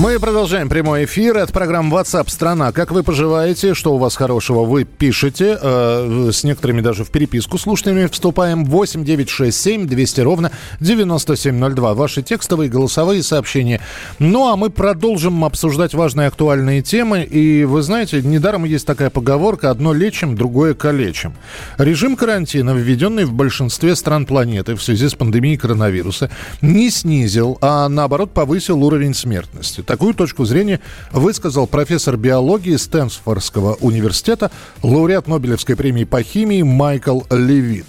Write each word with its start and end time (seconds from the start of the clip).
Мы 0.00 0.18
продолжаем 0.18 0.70
прямой 0.70 1.04
эфир. 1.04 1.36
Это 1.36 1.52
программа 1.52 1.98
WhatsApp 1.98 2.30
страна. 2.30 2.72
Как 2.72 2.90
вы 2.90 3.02
поживаете? 3.02 3.74
Что 3.74 3.94
у 3.94 3.98
вас 3.98 4.16
хорошего? 4.16 4.64
Вы 4.64 4.84
пишете. 4.84 5.58
Э, 5.60 6.30
с 6.32 6.42
некоторыми 6.42 6.80
даже 6.80 7.04
в 7.04 7.10
переписку 7.10 7.58
слушателями 7.58 8.06
вступаем. 8.06 8.64
8 8.64 9.04
9 9.04 9.28
6 9.28 9.60
7 9.60 9.86
200 9.86 10.20
ровно 10.22 10.52
9702. 10.80 11.92
Ваши 11.92 12.22
текстовые 12.22 12.70
голосовые 12.70 13.22
сообщения. 13.22 13.82
Ну, 14.18 14.48
а 14.48 14.56
мы 14.56 14.70
продолжим 14.70 15.44
обсуждать 15.44 15.92
важные 15.92 16.28
актуальные 16.28 16.80
темы. 16.80 17.22
И 17.22 17.64
вы 17.64 17.82
знаете, 17.82 18.22
недаром 18.22 18.64
есть 18.64 18.86
такая 18.86 19.10
поговорка 19.10 19.70
«одно 19.70 19.92
лечим, 19.92 20.34
другое 20.34 20.72
калечим». 20.72 21.34
Режим 21.76 22.16
карантина, 22.16 22.70
введенный 22.70 23.26
в 23.26 23.34
большинстве 23.34 23.94
стран 23.94 24.24
планеты 24.24 24.76
в 24.76 24.82
связи 24.82 25.10
с 25.10 25.14
пандемией 25.14 25.58
коронавируса, 25.58 26.30
не 26.62 26.88
снизил, 26.88 27.58
а 27.60 27.86
наоборот 27.90 28.32
повысил 28.32 28.82
уровень 28.82 29.12
смертности. 29.12 29.84
Такую 29.90 30.14
точку 30.14 30.44
зрения 30.44 30.78
высказал 31.10 31.66
профессор 31.66 32.16
биологии 32.16 32.76
Стэнфордского 32.76 33.74
университета, 33.80 34.52
лауреат 34.84 35.26
Нобелевской 35.26 35.74
премии 35.74 36.04
по 36.04 36.22
химии 36.22 36.62
Майкл 36.62 37.22
Левит. 37.28 37.86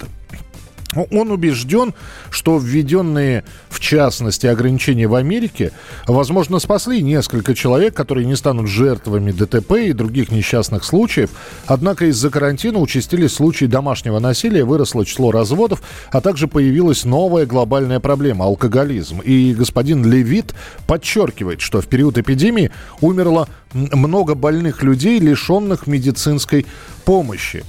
Он 1.10 1.30
убежден, 1.30 1.94
что 2.30 2.58
введенные, 2.58 3.44
в 3.70 3.80
частности, 3.80 4.46
ограничения 4.46 5.06
в 5.06 5.14
Америке, 5.14 5.72
возможно, 6.06 6.58
спасли 6.58 7.02
несколько 7.02 7.54
человек, 7.54 7.94
которые 7.94 8.26
не 8.26 8.36
станут 8.36 8.68
жертвами 8.68 9.32
ДТП 9.32 9.72
и 9.72 9.92
других 9.92 10.30
несчастных 10.30 10.84
случаев. 10.84 11.30
Однако 11.66 12.06
из-за 12.06 12.30
карантина 12.30 12.78
участились 12.78 13.32
случаи 13.32 13.64
домашнего 13.64 14.18
насилия, 14.18 14.64
выросло 14.64 15.06
число 15.06 15.30
разводов, 15.30 15.82
а 16.10 16.20
также 16.20 16.46
появилась 16.46 17.04
новая 17.04 17.46
глобальная 17.46 18.00
проблема– 18.00 18.44
алкоголизм. 18.46 19.20
И 19.20 19.54
господин 19.54 20.04
Левит 20.04 20.54
подчеркивает, 20.86 21.60
что 21.60 21.80
в 21.80 21.86
период 21.86 22.18
эпидемии 22.18 22.70
умерло 23.00 23.48
много 23.72 24.34
больных 24.34 24.82
людей, 24.82 25.18
лишенных 25.18 25.86
медицинской 25.86 26.66
помощи. 27.04 27.64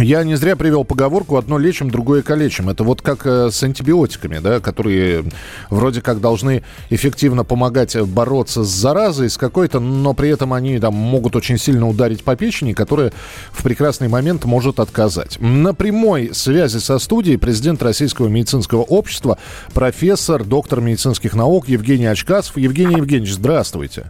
Я 0.00 0.22
не 0.22 0.36
зря 0.36 0.54
привел 0.54 0.84
поговорку 0.84 1.36
«одно 1.38 1.58
лечим, 1.58 1.90
другое 1.90 2.22
калечим». 2.22 2.68
Это 2.68 2.84
вот 2.84 3.02
как 3.02 3.26
э, 3.26 3.50
с 3.50 3.60
антибиотиками, 3.64 4.38
да, 4.38 4.60
которые 4.60 5.24
вроде 5.70 6.00
как 6.02 6.20
должны 6.20 6.62
эффективно 6.88 7.42
помогать 7.42 8.00
бороться 8.02 8.62
с 8.62 8.68
заразой, 8.68 9.28
с 9.28 9.36
какой-то, 9.36 9.80
но 9.80 10.14
при 10.14 10.28
этом 10.28 10.52
они 10.52 10.78
там 10.78 10.94
могут 10.94 11.34
очень 11.34 11.58
сильно 11.58 11.88
ударить 11.88 12.22
по 12.22 12.36
печени, 12.36 12.74
которая 12.74 13.12
в 13.50 13.64
прекрасный 13.64 14.06
момент 14.06 14.44
может 14.44 14.78
отказать. 14.78 15.40
На 15.40 15.74
прямой 15.74 16.30
связи 16.32 16.78
со 16.78 17.00
студией 17.00 17.36
президент 17.36 17.82
Российского 17.82 18.28
медицинского 18.28 18.82
общества, 18.82 19.36
профессор, 19.74 20.44
доктор 20.44 20.80
медицинских 20.80 21.34
наук 21.34 21.68
Евгений 21.68 22.06
Очкасов. 22.06 22.56
Евгений 22.56 22.98
Евгеньевич, 22.98 23.34
здравствуйте. 23.34 24.06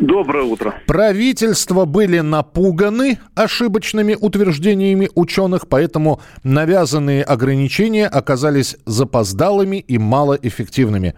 Доброе 0.00 0.44
утро. 0.44 0.74
Правительства 0.86 1.84
были 1.84 2.20
напуганы 2.20 3.18
ошибочными 3.34 4.16
утверждениями 4.20 5.08
ученых, 5.14 5.68
поэтому 5.68 6.20
навязанные 6.44 7.24
ограничения 7.24 8.06
оказались 8.06 8.76
запоздалыми 8.86 9.76
и 9.76 9.98
малоэффективными. 9.98 11.14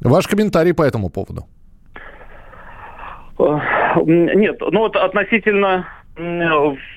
Ваш 0.00 0.28
комментарий 0.28 0.74
по 0.74 0.82
этому 0.82 1.08
поводу? 1.08 1.46
Э, 3.38 3.58
нет, 4.04 4.60
ну 4.60 4.80
вот 4.80 4.96
относительно 4.96 5.86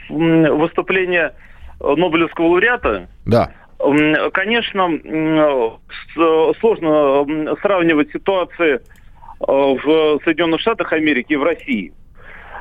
выступления 0.10 1.34
Нобелевского 1.80 2.48
лауреата, 2.48 3.08
да. 3.26 3.52
конечно, 4.34 4.90
сложно 6.60 7.56
сравнивать 7.62 8.12
ситуации 8.12 8.82
в 9.48 10.20
Соединенных 10.24 10.62
Штатах 10.62 10.94
Америки 10.94 11.34
и 11.34 11.38
в 11.38 11.44
России. 11.44 11.94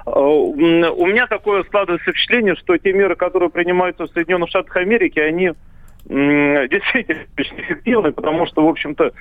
Э, 0.06 0.10
у 0.10 1.06
меня 1.06 1.26
такое 1.26 1.62
складывается 1.64 2.10
впечатление, 2.10 2.54
что 2.56 2.76
те 2.78 2.92
меры, 2.92 3.16
которые 3.16 3.50
принимаются 3.50 4.04
в 4.04 4.10
Соединенных 4.10 4.48
Штатах 4.48 4.76
Америки, 4.76 5.18
они 5.18 5.52
действительно 6.06 7.24
очень 7.38 7.60
эффективны, 7.60 8.12
потому 8.12 8.46
что, 8.46 8.64
в 8.64 8.68
общем-то, 8.68 9.12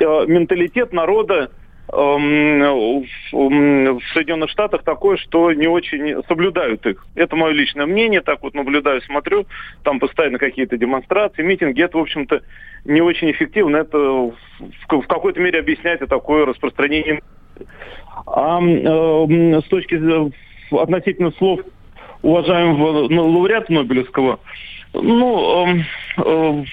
э, 0.00 0.26
менталитет 0.26 0.92
народа 0.92 1.50
в 1.92 3.04
Соединенных 4.14 4.50
Штатах 4.50 4.82
такое, 4.84 5.16
что 5.16 5.52
не 5.52 5.66
очень 5.66 6.22
соблюдают 6.28 6.86
их. 6.86 7.04
Это 7.14 7.36
мое 7.36 7.52
личное 7.52 7.86
мнение, 7.86 8.20
так 8.20 8.42
вот 8.42 8.54
наблюдаю, 8.54 9.02
смотрю, 9.02 9.46
там 9.82 9.98
постоянно 9.98 10.38
какие-то 10.38 10.76
демонстрации, 10.76 11.42
митинги, 11.42 11.82
это, 11.82 11.98
в 11.98 12.02
общем-то, 12.02 12.42
не 12.84 13.00
очень 13.00 13.30
эффективно, 13.30 13.78
это 13.78 13.98
в 13.98 15.06
какой-то 15.06 15.40
мере 15.40 15.58
объясняет 15.58 16.02
и 16.02 16.06
такое 16.06 16.46
распространение. 16.46 17.22
А 18.26 18.60
э, 18.60 19.60
с 19.60 19.64
точки 19.64 20.00
относительно 20.74 21.32
слов 21.32 21.60
уважаемого 22.22 23.12
лауреата 23.12 23.72
Нобелевского, 23.72 24.38
ну, 24.92 25.66
эм, 25.66 25.84
э, 26.18 26.64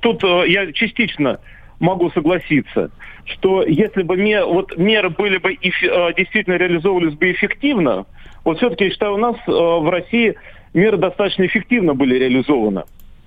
тут 0.00 0.24
э, 0.24 0.48
я 0.48 0.72
частично 0.72 1.38
могу 1.80 2.10
согласиться 2.10 2.90
что 3.32 3.62
если 3.62 4.02
бы 4.02 4.16
мер, 4.16 4.46
вот 4.46 4.76
меры 4.76 5.10
были 5.10 5.38
бы 5.38 5.56
эф, 5.60 5.82
э, 5.82 6.14
действительно 6.16 6.54
реализовывались 6.54 7.14
бы 7.14 7.30
эффективно, 7.30 8.06
вот 8.44 8.58
все-таки 8.58 8.84
я 8.84 8.90
считаю, 8.90 9.14
у 9.14 9.18
нас 9.18 9.36
э, 9.46 9.50
в 9.50 9.90
России 9.90 10.34
меры 10.74 10.96
достаточно 10.96 11.46
эффективно 11.46 11.94
были 11.94 12.18
реализованы. 12.18 12.84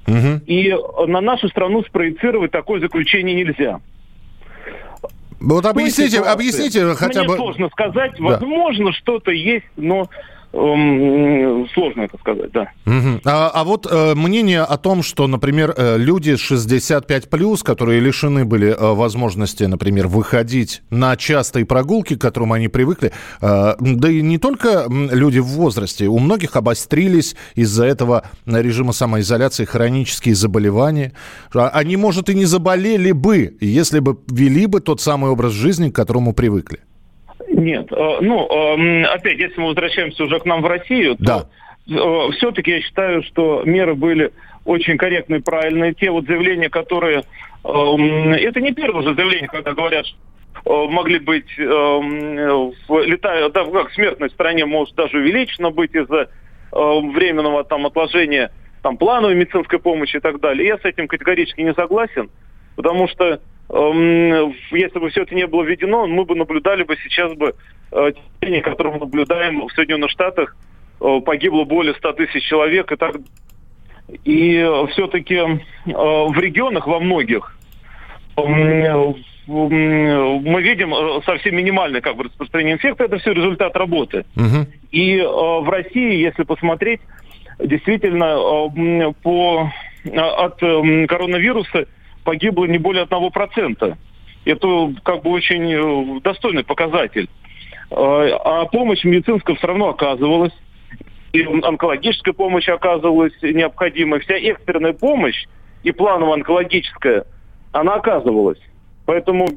Угу. 0.08 0.42
И 0.48 0.76
на 1.08 1.22
нашу 1.22 1.48
страну 1.50 1.84
спроецировать 1.84 2.52
такое 2.52 2.80
заключение 2.80 3.36
нельзя. 3.36 3.80
Вот 5.40 5.66
объясните, 5.66 6.20
объясните 6.20 6.94
хотя 6.96 7.20
Мне 7.22 7.30
бы... 7.30 7.36
сложно 7.36 7.70
сказать. 7.70 8.14
Да. 8.18 8.24
Возможно, 8.24 8.92
что-то 8.94 9.32
есть, 9.32 9.66
но 9.76 10.10
сложно 10.52 12.02
это 12.02 12.18
сказать, 12.18 12.52
да. 12.52 12.72
Угу. 12.86 13.22
А, 13.26 13.52
а 13.54 13.64
вот 13.64 13.88
э, 13.90 14.16
мнение 14.16 14.62
о 14.62 14.78
том, 14.78 15.02
что, 15.02 15.28
например, 15.28 15.74
э, 15.76 15.98
люди 15.98 16.36
65 16.36 17.30
плюс, 17.30 17.64
которые 17.64 18.02
лишены 18.02 18.44
были 18.44 18.68
э, 18.68 18.94
возможности, 18.94 19.64
например, 19.64 20.08
выходить 20.08 20.82
на 20.90 21.16
частые 21.16 21.66
прогулки, 21.66 22.16
к 22.16 22.22
которым 22.22 22.54
они 22.54 22.68
привыкли, 22.68 23.14
э, 23.42 23.76
да 23.80 24.10
и 24.10 24.22
не 24.22 24.38
только 24.38 24.86
люди 24.90 25.40
в 25.40 25.48
возрасте, 25.48 26.08
у 26.08 26.20
многих 26.20 26.56
обострились 26.56 27.36
из-за 27.56 27.86
этого 27.86 28.24
режима 28.46 28.92
самоизоляции 28.92 29.66
хронические 29.66 30.36
заболевания. 30.36 31.14
А 31.54 31.70
они, 31.70 31.96
может, 31.96 32.30
и 32.30 32.36
не 32.36 32.46
заболели 32.46 33.14
бы, 33.14 33.58
если 33.62 34.00
бы 34.00 34.18
вели 34.30 34.66
бы 34.66 34.82
тот 34.82 35.00
самый 35.00 35.32
образ 35.32 35.54
жизни, 35.54 35.90
к 35.90 35.96
которому 35.96 36.34
привыкли. 36.34 36.80
Нет, 37.62 37.92
э, 37.92 38.18
ну, 38.22 38.48
эм, 38.48 39.06
опять, 39.06 39.38
если 39.38 39.60
мы 39.60 39.68
возвращаемся 39.68 40.24
уже 40.24 40.40
к 40.40 40.46
нам 40.46 40.62
в 40.62 40.68
Россию, 40.68 41.16
то 41.18 41.48
э, 41.88 42.32
все-таки 42.38 42.72
я 42.72 42.82
считаю, 42.82 43.24
что 43.24 43.62
меры 43.66 43.94
были 43.94 44.32
очень 44.66 44.98
корректные, 44.98 45.42
правильные. 45.42 45.94
Те 45.94 46.10
вот 46.12 46.26
заявления, 46.26 46.70
которые... 46.70 47.24
Эм, 47.64 48.34
это 48.34 48.60
не 48.62 48.74
первое 48.74 49.04
же 49.04 49.14
заявление, 49.14 49.48
когда 49.48 49.74
говорят, 49.74 50.06
что 50.08 50.18
э, 50.66 50.92
могли 50.92 51.20
быть, 51.20 51.50
эм, 51.60 52.74
летая, 53.06 53.50
да, 53.50 53.66
как 53.66 53.92
смертность 53.92 54.34
в 54.34 54.36
стране 54.36 54.66
может 54.66 54.96
даже 54.96 55.18
увеличена 55.18 55.70
быть 55.70 55.94
из-за 55.94 56.30
временного 56.74 57.66
там 57.66 57.86
отложения 57.86 58.50
там 58.82 58.96
плановой 58.96 59.36
медицинской 59.36 59.78
помощи 59.78 60.16
и 60.16 60.20
так 60.22 60.40
далее. 60.40 60.66
Я 60.66 60.78
с 60.78 60.86
этим 60.86 61.10
категорически 61.10 61.60
не 61.60 61.74
согласен, 61.74 62.30
потому 62.78 63.10
что 63.10 63.42
если 63.72 65.00
бы 65.00 65.10
все 65.10 65.24
это 65.24 65.34
не 65.34 65.48
было 65.48 65.64
введено, 65.64 66.06
мы 66.06 66.26
бы 66.26 66.36
наблюдали 66.36 66.84
бы 66.84 66.98
сейчас 66.98 67.34
бы 67.34 67.56
э, 67.92 68.12
течение, 68.40 68.62
которое 68.62 68.92
мы 68.92 69.00
наблюдаем 69.00 69.66
в 69.66 69.72
Соединенных 69.72 70.12
Штатах, 70.12 70.58
э, 71.00 71.22
погибло 71.26 71.64
более 71.64 71.94
100 71.96 72.14
тысяч 72.14 72.44
человек 72.44 72.92
и 72.92 72.96
так 72.98 73.16
и 74.26 74.86
все-таки 74.92 75.36
э, 75.36 75.48
в 75.86 76.38
регионах 76.38 76.86
во 76.88 77.00
многих 77.00 77.58
мы 79.48 80.62
видим 80.62 81.22
совсем 81.24 81.56
минимальное 81.56 82.02
как 82.02 82.16
бы, 82.16 82.26
распространение 82.26 82.76
инфекции. 82.76 83.06
Это 83.06 83.18
все 83.18 83.34
результат 83.34 83.76
работы. 83.76 84.26
Угу. 84.36 84.68
И 84.92 85.20
в 85.20 85.70
России, 85.70 86.22
если 86.22 86.44
посмотреть, 86.44 87.02
действительно 87.60 88.38
по, 89.22 89.72
от 90.16 90.60
коронавируса 90.60 91.86
погибло 92.24 92.66
не 92.66 92.78
более 92.78 93.04
одного 93.04 93.30
процента. 93.30 93.98
Это 94.46 94.94
как 95.04 95.24
бы 95.24 95.32
очень 95.32 95.72
э, 95.72 96.20
достойный 96.22 96.64
показатель. 96.64 97.30
А, 97.92 98.62
а 98.62 98.66
помощь 98.66 99.04
медицинская 99.04 99.56
все 99.56 99.68
равно 99.68 99.90
оказывалась. 99.90 100.54
И 101.34 101.44
онкологическая 101.44 102.34
помощь 102.34 102.68
оказывалась 102.68 103.34
необходимой. 103.42 104.20
Вся 104.20 104.36
экстренная 104.36 104.94
помощь 104.94 105.46
и 105.84 105.92
плановая 105.92 106.36
онкологическая, 106.36 107.26
она 107.72 107.96
оказывалась. 107.96 108.60
Поэтому 109.06 109.48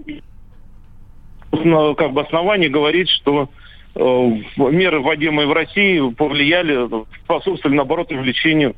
как 1.96 2.12
бы 2.12 2.22
основание 2.22 2.68
говорить, 2.68 3.08
что 3.10 3.48
э, 3.94 4.00
меры, 4.56 5.00
вводимые 5.00 5.46
в 5.46 5.52
России, 5.52 6.00
повлияли, 6.12 6.88
способствовали, 7.24 7.76
наоборот, 7.76 8.10
увеличению 8.12 8.70
э, 8.70 8.74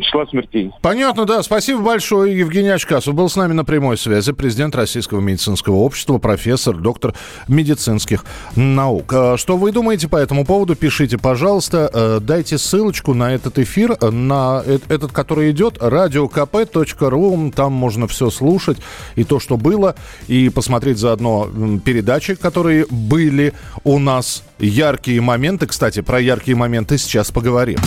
числа 0.00 0.26
смертей. 0.26 0.70
Понятно, 0.82 1.24
да. 1.24 1.42
Спасибо 1.42 1.80
большое. 1.82 2.38
Евгений 2.38 2.68
Очкасов 2.68 3.14
был 3.14 3.28
с 3.28 3.36
нами 3.36 3.52
на 3.52 3.64
прямой 3.64 3.96
связи. 3.96 4.32
Президент 4.32 4.74
Российского 4.76 5.20
медицинского 5.20 5.76
общества, 5.76 6.18
профессор, 6.18 6.76
доктор 6.76 7.14
медицинских 7.48 8.24
наук. 8.56 9.12
А 9.12 9.36
что 9.36 9.56
вы 9.56 9.72
думаете 9.72 10.08
по 10.08 10.16
этому 10.16 10.44
поводу? 10.44 10.76
Пишите, 10.76 11.18
пожалуйста. 11.18 11.90
Э, 11.92 12.18
дайте 12.20 12.58
ссылочку 12.58 13.14
на 13.14 13.34
этот 13.34 13.58
эфир, 13.58 13.96
на 14.00 14.62
этот, 14.88 15.12
который 15.12 15.50
идет, 15.50 15.78
radiokp.ru. 15.78 17.52
Там 17.52 17.72
можно 17.72 18.06
все 18.06 18.30
слушать. 18.30 18.78
И 19.16 19.24
то, 19.24 19.40
что 19.40 19.56
было, 19.56 19.94
и 20.26 20.48
посмотреть 20.48 20.98
заодно 20.98 21.48
передачи, 21.84 22.34
которые 22.34 22.86
были 22.90 23.52
у 23.84 23.98
нас. 23.98 24.44
Яркие 24.58 25.20
моменты. 25.20 25.66
Кстати, 25.66 26.00
про 26.00 26.20
яркие 26.20 26.56
моменты 26.56 26.98
сейчас 26.98 27.30
поговорим. 27.30 27.78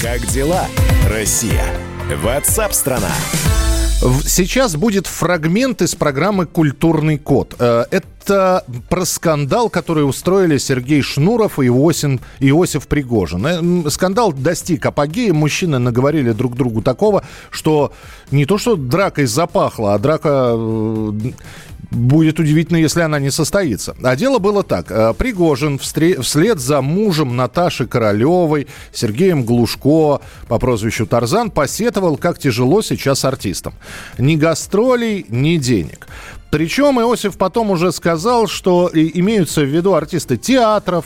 Как 0.00 0.24
дела, 0.28 0.66
Россия? 1.10 1.64
Ватсап-страна! 2.22 3.10
Сейчас 4.24 4.76
будет 4.76 5.06
фрагмент 5.06 5.82
из 5.82 5.94
программы 5.94 6.46
«Культурный 6.46 7.18
код». 7.18 7.54
Э, 7.58 7.84
это 7.90 8.64
про 8.88 9.04
скандал, 9.04 9.68
который 9.68 10.08
устроили 10.08 10.56
Сергей 10.56 11.02
Шнуров 11.02 11.58
и 11.58 11.66
Иосиф, 11.66 12.20
Иосиф 12.38 12.86
Пригожин. 12.86 13.46
Э, 13.46 13.90
скандал 13.90 14.32
достиг 14.32 14.86
апогея. 14.86 15.34
Мужчины 15.34 15.78
наговорили 15.78 16.32
друг 16.32 16.56
другу 16.56 16.80
такого, 16.80 17.24
что 17.50 17.92
не 18.30 18.46
то 18.46 18.56
что 18.56 18.76
дракой 18.76 19.26
запахло, 19.26 19.94
а 19.94 19.98
драка 19.98 20.54
э, 20.54 21.12
будет 21.90 22.38
удивительно, 22.38 22.76
если 22.76 23.00
она 23.00 23.18
не 23.18 23.30
состоится. 23.30 23.96
А 24.02 24.16
дело 24.16 24.38
было 24.38 24.62
так. 24.62 24.90
Э, 24.90 25.14
Пригожин 25.16 25.78
вслед 25.78 26.60
за 26.60 26.80
мужем 26.82 27.36
Наташи 27.36 27.86
Королевой, 27.86 28.68
Сергеем 28.92 29.44
Глушко 29.44 30.20
по 30.48 30.58
прозвищу 30.58 31.06
Тарзан, 31.06 31.50
посетовал, 31.50 32.16
как 32.16 32.38
тяжело 32.38 32.82
сейчас 32.82 33.24
артистам. 33.24 33.74
Ни 34.18 34.36
гастролей, 34.36 35.26
ни 35.28 35.56
денег. 35.56 36.06
Причем 36.50 37.00
Иосиф 37.00 37.36
потом 37.36 37.70
уже 37.70 37.92
сказал, 37.92 38.48
что 38.48 38.90
имеются 38.92 39.60
в 39.60 39.68
виду 39.68 39.94
артисты 39.94 40.36
театров, 40.36 41.04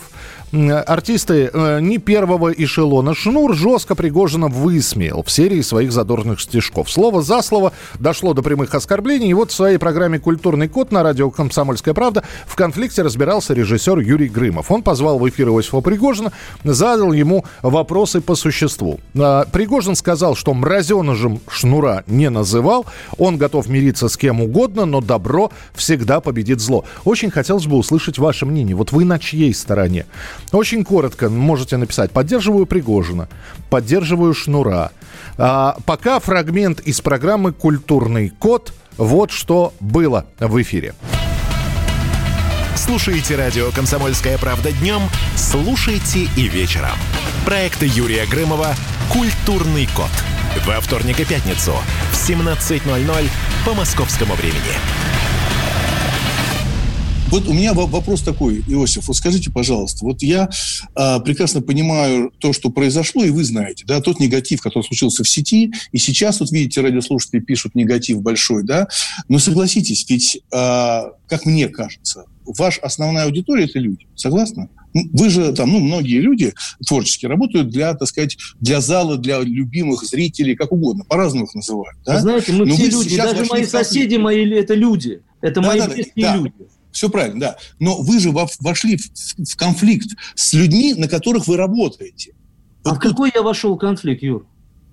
артисты 0.54 1.50
э, 1.52 1.80
не 1.80 1.98
первого 1.98 2.52
эшелона. 2.52 3.14
Шнур 3.14 3.54
жестко 3.54 3.94
Пригожина 3.94 4.48
высмеял 4.48 5.22
в 5.22 5.30
серии 5.30 5.60
своих 5.62 5.92
задорных 5.92 6.40
стишков. 6.40 6.90
Слово 6.90 7.22
за 7.22 7.42
слово 7.42 7.72
дошло 7.98 8.34
до 8.34 8.42
прямых 8.42 8.74
оскорблений. 8.74 9.30
И 9.30 9.34
вот 9.34 9.50
в 9.50 9.54
своей 9.54 9.78
программе 9.78 10.18
«Культурный 10.18 10.68
код» 10.68 10.92
на 10.92 11.02
радио 11.02 11.30
«Комсомольская 11.30 11.92
правда» 11.92 12.22
в 12.46 12.54
конфликте 12.54 13.02
разбирался 13.02 13.52
режиссер 13.52 13.98
Юрий 13.98 14.28
Грымов. 14.28 14.70
Он 14.70 14.82
позвал 14.82 15.18
в 15.18 15.28
эфир 15.28 15.48
Иосифа 15.48 15.80
Пригожина, 15.80 16.32
задал 16.62 17.12
ему 17.12 17.44
вопросы 17.62 18.20
по 18.20 18.34
существу. 18.34 19.00
А, 19.18 19.46
Пригожин 19.46 19.96
сказал, 19.96 20.36
что 20.36 20.54
мразеножем 20.54 21.40
Шнура 21.48 22.04
не 22.06 22.30
называл. 22.30 22.86
Он 23.18 23.38
готов 23.38 23.68
мириться 23.68 24.08
с 24.08 24.16
кем 24.16 24.40
угодно, 24.40 24.84
но 24.84 25.00
добро 25.00 25.50
всегда 25.74 26.20
победит 26.20 26.60
зло. 26.60 26.84
Очень 27.04 27.30
хотелось 27.30 27.66
бы 27.66 27.76
услышать 27.76 28.18
ваше 28.18 28.46
мнение. 28.46 28.76
Вот 28.76 28.92
вы 28.92 29.04
на 29.04 29.18
чьей 29.18 29.52
стороне? 29.52 30.06
Очень 30.54 30.84
коротко 30.84 31.28
можете 31.28 31.76
написать. 31.76 32.12
Поддерживаю 32.12 32.66
Пригожина, 32.66 33.28
поддерживаю 33.70 34.34
Шнура. 34.34 34.92
А, 35.36 35.76
пока 35.84 36.20
фрагмент 36.20 36.80
из 36.80 37.00
программы 37.00 37.52
«Культурный 37.52 38.28
код». 38.28 38.72
Вот 38.96 39.32
что 39.32 39.74
было 39.80 40.26
в 40.38 40.62
эфире. 40.62 40.94
Слушайте 42.76 43.34
радио 43.34 43.70
«Комсомольская 43.72 44.38
правда» 44.38 44.70
днем, 44.72 45.02
слушайте 45.36 46.28
и 46.36 46.48
вечером. 46.48 46.96
Проект 47.44 47.82
Юрия 47.82 48.26
Грымова 48.26 48.74
«Культурный 49.12 49.88
код». 49.96 50.10
Во 50.66 50.80
вторник 50.80 51.18
и 51.18 51.24
пятницу 51.24 51.72
в 52.12 52.30
17.00 52.30 53.28
по 53.66 53.74
московскому 53.74 54.34
времени. 54.34 54.78
Вот 57.34 57.48
у 57.48 57.52
меня 57.52 57.74
вопрос 57.74 58.22
такой, 58.22 58.62
Иосиф, 58.68 59.08
вот 59.08 59.16
скажите, 59.16 59.50
пожалуйста, 59.50 60.04
вот 60.04 60.22
я 60.22 60.48
а, 60.94 61.18
прекрасно 61.18 61.62
понимаю 61.62 62.30
то, 62.38 62.52
что 62.52 62.70
произошло, 62.70 63.24
и 63.24 63.30
вы 63.30 63.42
знаете, 63.42 63.84
да, 63.88 64.00
тот 64.00 64.20
негатив, 64.20 64.62
который 64.62 64.84
случился 64.84 65.24
в 65.24 65.28
сети, 65.28 65.72
и 65.90 65.98
сейчас, 65.98 66.38
вот 66.38 66.52
видите, 66.52 66.80
радиослушатели 66.80 67.40
пишут 67.40 67.74
негатив 67.74 68.22
большой, 68.22 68.62
да, 68.62 68.86
но 69.28 69.40
согласитесь, 69.40 70.06
ведь, 70.08 70.42
а, 70.52 71.06
как 71.26 71.44
мне 71.44 71.66
кажется, 71.66 72.26
ваша 72.46 72.80
основная 72.82 73.24
аудитория– 73.24 73.64
это 73.68 73.80
люди, 73.80 74.06
согласны? 74.14 74.68
Ну, 74.92 75.02
вы 75.12 75.28
же 75.28 75.52
там, 75.54 75.72
ну, 75.72 75.80
многие 75.80 76.20
люди 76.20 76.54
творчески 76.86 77.26
работают 77.26 77.68
для, 77.68 77.94
так 77.94 78.06
сказать, 78.06 78.36
для 78.60 78.80
зала, 78.80 79.16
для 79.16 79.40
любимых 79.40 80.04
зрителей, 80.04 80.54
как 80.54 80.70
угодно, 80.70 81.02
по-разному 81.02 81.46
их 81.46 81.54
называют. 81.56 81.98
Да? 82.06 82.20
Знаете, 82.20 82.52
мы 82.52 82.64
Но 82.64 82.76
все 82.76 82.88
люди, 82.90 83.16
даже 83.16 83.44
мои 83.46 83.64
соседи 83.64 84.14
мои, 84.14 84.48
это 84.48 84.74
люди, 84.74 85.20
это 85.40 85.60
да, 85.60 85.66
мои 85.66 85.80
да, 85.80 85.88
близкие 85.88 86.26
да. 86.26 86.36
люди. 86.36 86.52
Все 86.94 87.10
правильно, 87.10 87.40
да. 87.40 87.56
Но 87.80 88.00
вы 88.00 88.20
же 88.20 88.30
вошли 88.30 88.96
в 88.96 89.56
конфликт 89.56 90.08
с 90.36 90.52
людьми, 90.54 90.94
на 90.94 91.08
которых 91.08 91.48
вы 91.48 91.56
работаете. 91.56 92.34
А 92.84 92.90
вот 92.90 92.98
в 92.98 93.00
какой 93.00 93.32
я 93.34 93.42
вошел 93.42 93.76
конфликт, 93.76 94.22
Юр? 94.22 94.46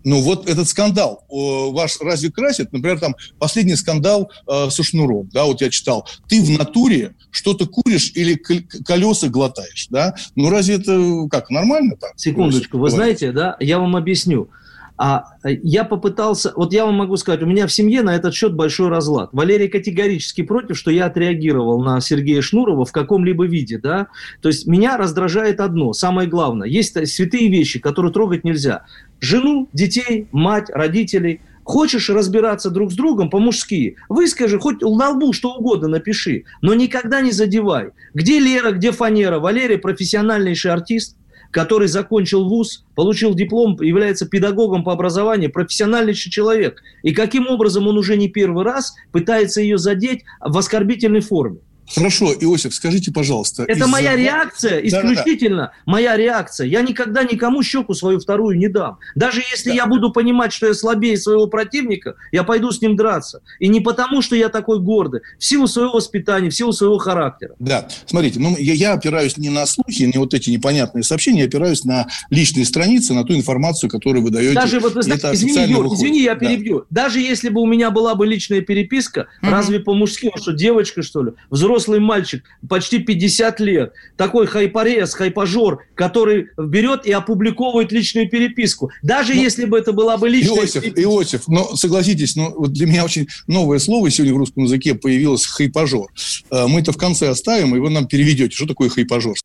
Ну 0.03 0.19
вот 0.21 0.49
этот 0.49 0.67
скандал 0.67 1.23
ваш 1.29 1.97
разве 2.01 2.31
красит? 2.31 2.73
Например, 2.73 2.99
там 2.99 3.15
последний 3.37 3.75
скандал 3.75 4.31
э, 4.47 4.69
со 4.71 4.83
шнуром, 4.83 5.29
да, 5.31 5.43
вот 5.43 5.61
я 5.61 5.69
читал. 5.69 6.07
Ты 6.27 6.41
в 6.41 6.49
натуре 6.49 7.13
что-то 7.29 7.67
куришь 7.67 8.11
или 8.15 8.33
колеса 8.33 9.27
глотаешь, 9.27 9.87
да? 9.91 10.15
Ну 10.35 10.49
разве 10.49 10.75
это 10.75 11.27
как, 11.29 11.51
нормально 11.51 11.97
так? 11.97 12.13
Секундочку, 12.15 12.79
вы 12.79 12.89
знаете, 12.89 13.31
да, 13.31 13.57
я 13.59 13.77
вам 13.77 13.95
объясню. 13.95 14.49
А 14.97 15.25
э, 15.43 15.57
я 15.63 15.83
попытался, 15.83 16.53
вот 16.55 16.73
я 16.73 16.85
вам 16.85 16.95
могу 16.95 17.17
сказать, 17.17 17.41
у 17.41 17.45
меня 17.45 17.67
в 17.67 17.71
семье 17.71 18.01
на 18.01 18.15
этот 18.15 18.33
счет 18.33 18.53
большой 18.53 18.89
разлад. 18.89 19.29
Валерий 19.31 19.67
категорически 19.67 20.43
против, 20.43 20.77
что 20.77 20.91
я 20.91 21.05
отреагировал 21.05 21.81
на 21.81 21.99
Сергея 22.01 22.41
Шнурова 22.41 22.85
в 22.85 22.91
каком-либо 22.91 23.45
виде, 23.45 23.77
да. 23.77 24.07
То 24.41 24.49
есть 24.49 24.67
меня 24.67 24.97
раздражает 24.97 25.59
одно, 25.59 25.93
самое 25.93 26.27
главное. 26.29 26.67
Есть 26.67 27.07
святые 27.07 27.49
вещи, 27.49 27.79
которые 27.79 28.11
трогать 28.11 28.43
нельзя. 28.43 28.85
Жену, 29.19 29.69
детей, 29.73 30.27
мать, 30.31 30.69
родителей– 30.69 31.41
Хочешь 31.63 32.09
разбираться 32.09 32.69
друг 32.69 32.91
с 32.91 32.95
другом 32.95 33.29
по-мужски, 33.29 33.95
выскажи, 34.09 34.59
хоть 34.59 34.81
на 34.81 35.09
лбу 35.11 35.31
что 35.31 35.53
угодно 35.53 35.87
напиши, 35.87 36.45
но 36.61 36.73
никогда 36.73 37.21
не 37.21 37.31
задевай. 37.31 37.91
Где 38.13 38.39
Лера, 38.39 38.71
где 38.71 38.91
Фанера? 38.91 39.39
Валерий 39.39 39.77
профессиональнейший 39.77 40.71
артист, 40.71 41.15
который 41.51 41.87
закончил 41.87 42.47
вуз, 42.47 42.85
получил 42.95 43.35
диплом, 43.35 43.77
является 43.81 44.25
педагогом 44.25 44.83
по 44.83 44.93
образованию, 44.93 45.51
профессиональный 45.51 46.13
человек. 46.13 46.81
И 47.03 47.13
каким 47.13 47.47
образом 47.47 47.87
он 47.87 47.97
уже 47.97 48.17
не 48.17 48.29
первый 48.29 48.63
раз 48.63 48.95
пытается 49.11 49.61
ее 49.61 49.77
задеть 49.77 50.23
в 50.39 50.57
оскорбительной 50.57 51.21
форме. 51.21 51.59
Хорошо, 51.93 52.33
Иосиф, 52.33 52.73
скажите, 52.73 53.11
пожалуйста. 53.11 53.63
Это 53.67 53.87
моя 53.87 54.15
реакция, 54.15 54.79
исключительно 54.79 55.57
да, 55.57 55.67
да. 55.67 55.91
моя 55.91 56.17
реакция. 56.17 56.67
Я 56.67 56.81
никогда 56.81 57.23
никому 57.23 57.63
щеку 57.63 57.93
свою 57.93 58.19
вторую 58.19 58.57
не 58.57 58.69
дам. 58.69 58.97
Даже 59.15 59.41
если 59.51 59.69
да. 59.69 59.75
я 59.75 59.85
буду 59.87 60.11
понимать, 60.11 60.53
что 60.53 60.67
я 60.67 60.73
слабее 60.73 61.17
своего 61.17 61.47
противника, 61.47 62.15
я 62.31 62.43
пойду 62.43 62.71
с 62.71 62.81
ним 62.81 62.95
драться. 62.95 63.41
И 63.59 63.67
не 63.67 63.81
потому, 63.81 64.21
что 64.21 64.35
я 64.35 64.49
такой 64.49 64.79
гордый, 64.79 65.21
в 65.37 65.43
силу 65.43 65.67
своего 65.67 65.93
воспитания, 65.93 66.49
в 66.49 66.55
силу 66.55 66.71
своего 66.71 66.97
характера. 66.97 67.55
Да, 67.59 67.87
смотрите, 68.05 68.39
ну, 68.39 68.55
я, 68.57 68.73
я 68.73 68.93
опираюсь 68.93 69.37
не 69.37 69.49
на 69.49 69.65
слухи, 69.65 70.03
не 70.03 70.17
вот 70.17 70.33
эти 70.33 70.49
непонятные 70.49 71.03
сообщения, 71.03 71.41
я 71.41 71.45
опираюсь 71.45 71.83
на 71.83 72.07
личные 72.29 72.65
страницы, 72.65 73.13
на 73.13 73.25
ту 73.25 73.35
информацию, 73.35 73.89
которую 73.89 74.23
вы 74.23 74.29
даете. 74.29 74.55
Даже 74.55 74.79
вот, 74.79 74.95
это 74.95 75.33
извини, 75.33 75.71
Юр, 75.71 75.87
извини, 75.87 76.21
я 76.21 76.35
перебью. 76.35 76.85
Да. 76.89 77.03
Даже 77.03 77.19
если 77.19 77.49
бы 77.49 77.61
у 77.61 77.65
меня 77.65 77.91
была 77.91 78.15
бы 78.15 78.25
личная 78.25 78.61
переписка, 78.61 79.27
угу. 79.41 79.51
разве 79.51 79.79
по-мужски, 79.79 80.31
что 80.37 80.53
девочка, 80.53 81.01
что 81.01 81.23
ли, 81.23 81.31
взрослый 81.49 81.70
взрослый 81.71 81.99
мальчик, 81.99 82.43
почти 82.67 82.99
50 82.99 83.59
лет, 83.59 83.93
такой 84.17 84.47
хайпорез, 84.47 85.13
хайпажор, 85.13 85.83
который 85.95 86.47
берет 86.57 87.05
и 87.05 87.11
опубликовывает 87.11 87.91
личную 87.91 88.29
переписку. 88.29 88.91
Даже 89.01 89.33
ну, 89.33 89.41
если 89.41 89.65
бы 89.65 89.77
это 89.77 89.93
была 89.93 90.17
бы 90.17 90.29
личная 90.29 90.59
Иосиф, 90.59 90.81
переписка. 90.81 91.01
Иосиф, 91.01 91.47
но 91.47 91.75
согласитесь, 91.75 92.35
ну, 92.35 92.53
вот 92.55 92.73
для 92.73 92.87
меня 92.87 93.05
очень 93.05 93.27
новое 93.47 93.79
слово 93.79 94.09
сегодня 94.09 94.33
в 94.33 94.37
русском 94.37 94.63
языке 94.63 94.95
появилось 94.95 95.45
хайпажор. 95.45 96.11
Э, 96.51 96.67
мы 96.67 96.81
это 96.81 96.91
в 96.91 96.97
конце 96.97 97.29
оставим, 97.29 97.75
и 97.75 97.79
вы 97.79 97.89
нам 97.89 98.07
переведете, 98.07 98.55
что 98.55 98.67
такое 98.67 98.89
хайпажор. 98.89 99.35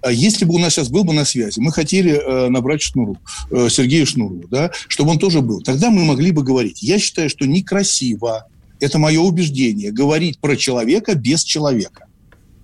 А 0.00 0.12
если 0.12 0.44
бы 0.44 0.54
у 0.54 0.58
нас 0.58 0.74
сейчас 0.74 0.90
был 0.90 1.02
бы 1.02 1.12
на 1.12 1.24
связи, 1.24 1.58
мы 1.58 1.72
хотели 1.72 2.12
э, 2.12 2.48
набрать 2.48 2.82
Шнуру, 2.82 3.18
э, 3.50 3.68
Сергея 3.68 4.04
Шнуру, 4.04 4.44
да, 4.48 4.70
чтобы 4.86 5.10
он 5.10 5.18
тоже 5.18 5.40
был, 5.40 5.60
тогда 5.60 5.90
мы 5.90 6.04
могли 6.04 6.30
бы 6.30 6.44
говорить. 6.44 6.82
Я 6.82 6.98
считаю, 6.98 7.28
что 7.28 7.46
некрасиво, 7.46 8.46
это 8.80 8.98
мое 8.98 9.20
убеждение, 9.20 9.90
говорить 9.90 10.38
про 10.38 10.56
человека 10.56 11.14
без 11.14 11.42
человека, 11.42 12.06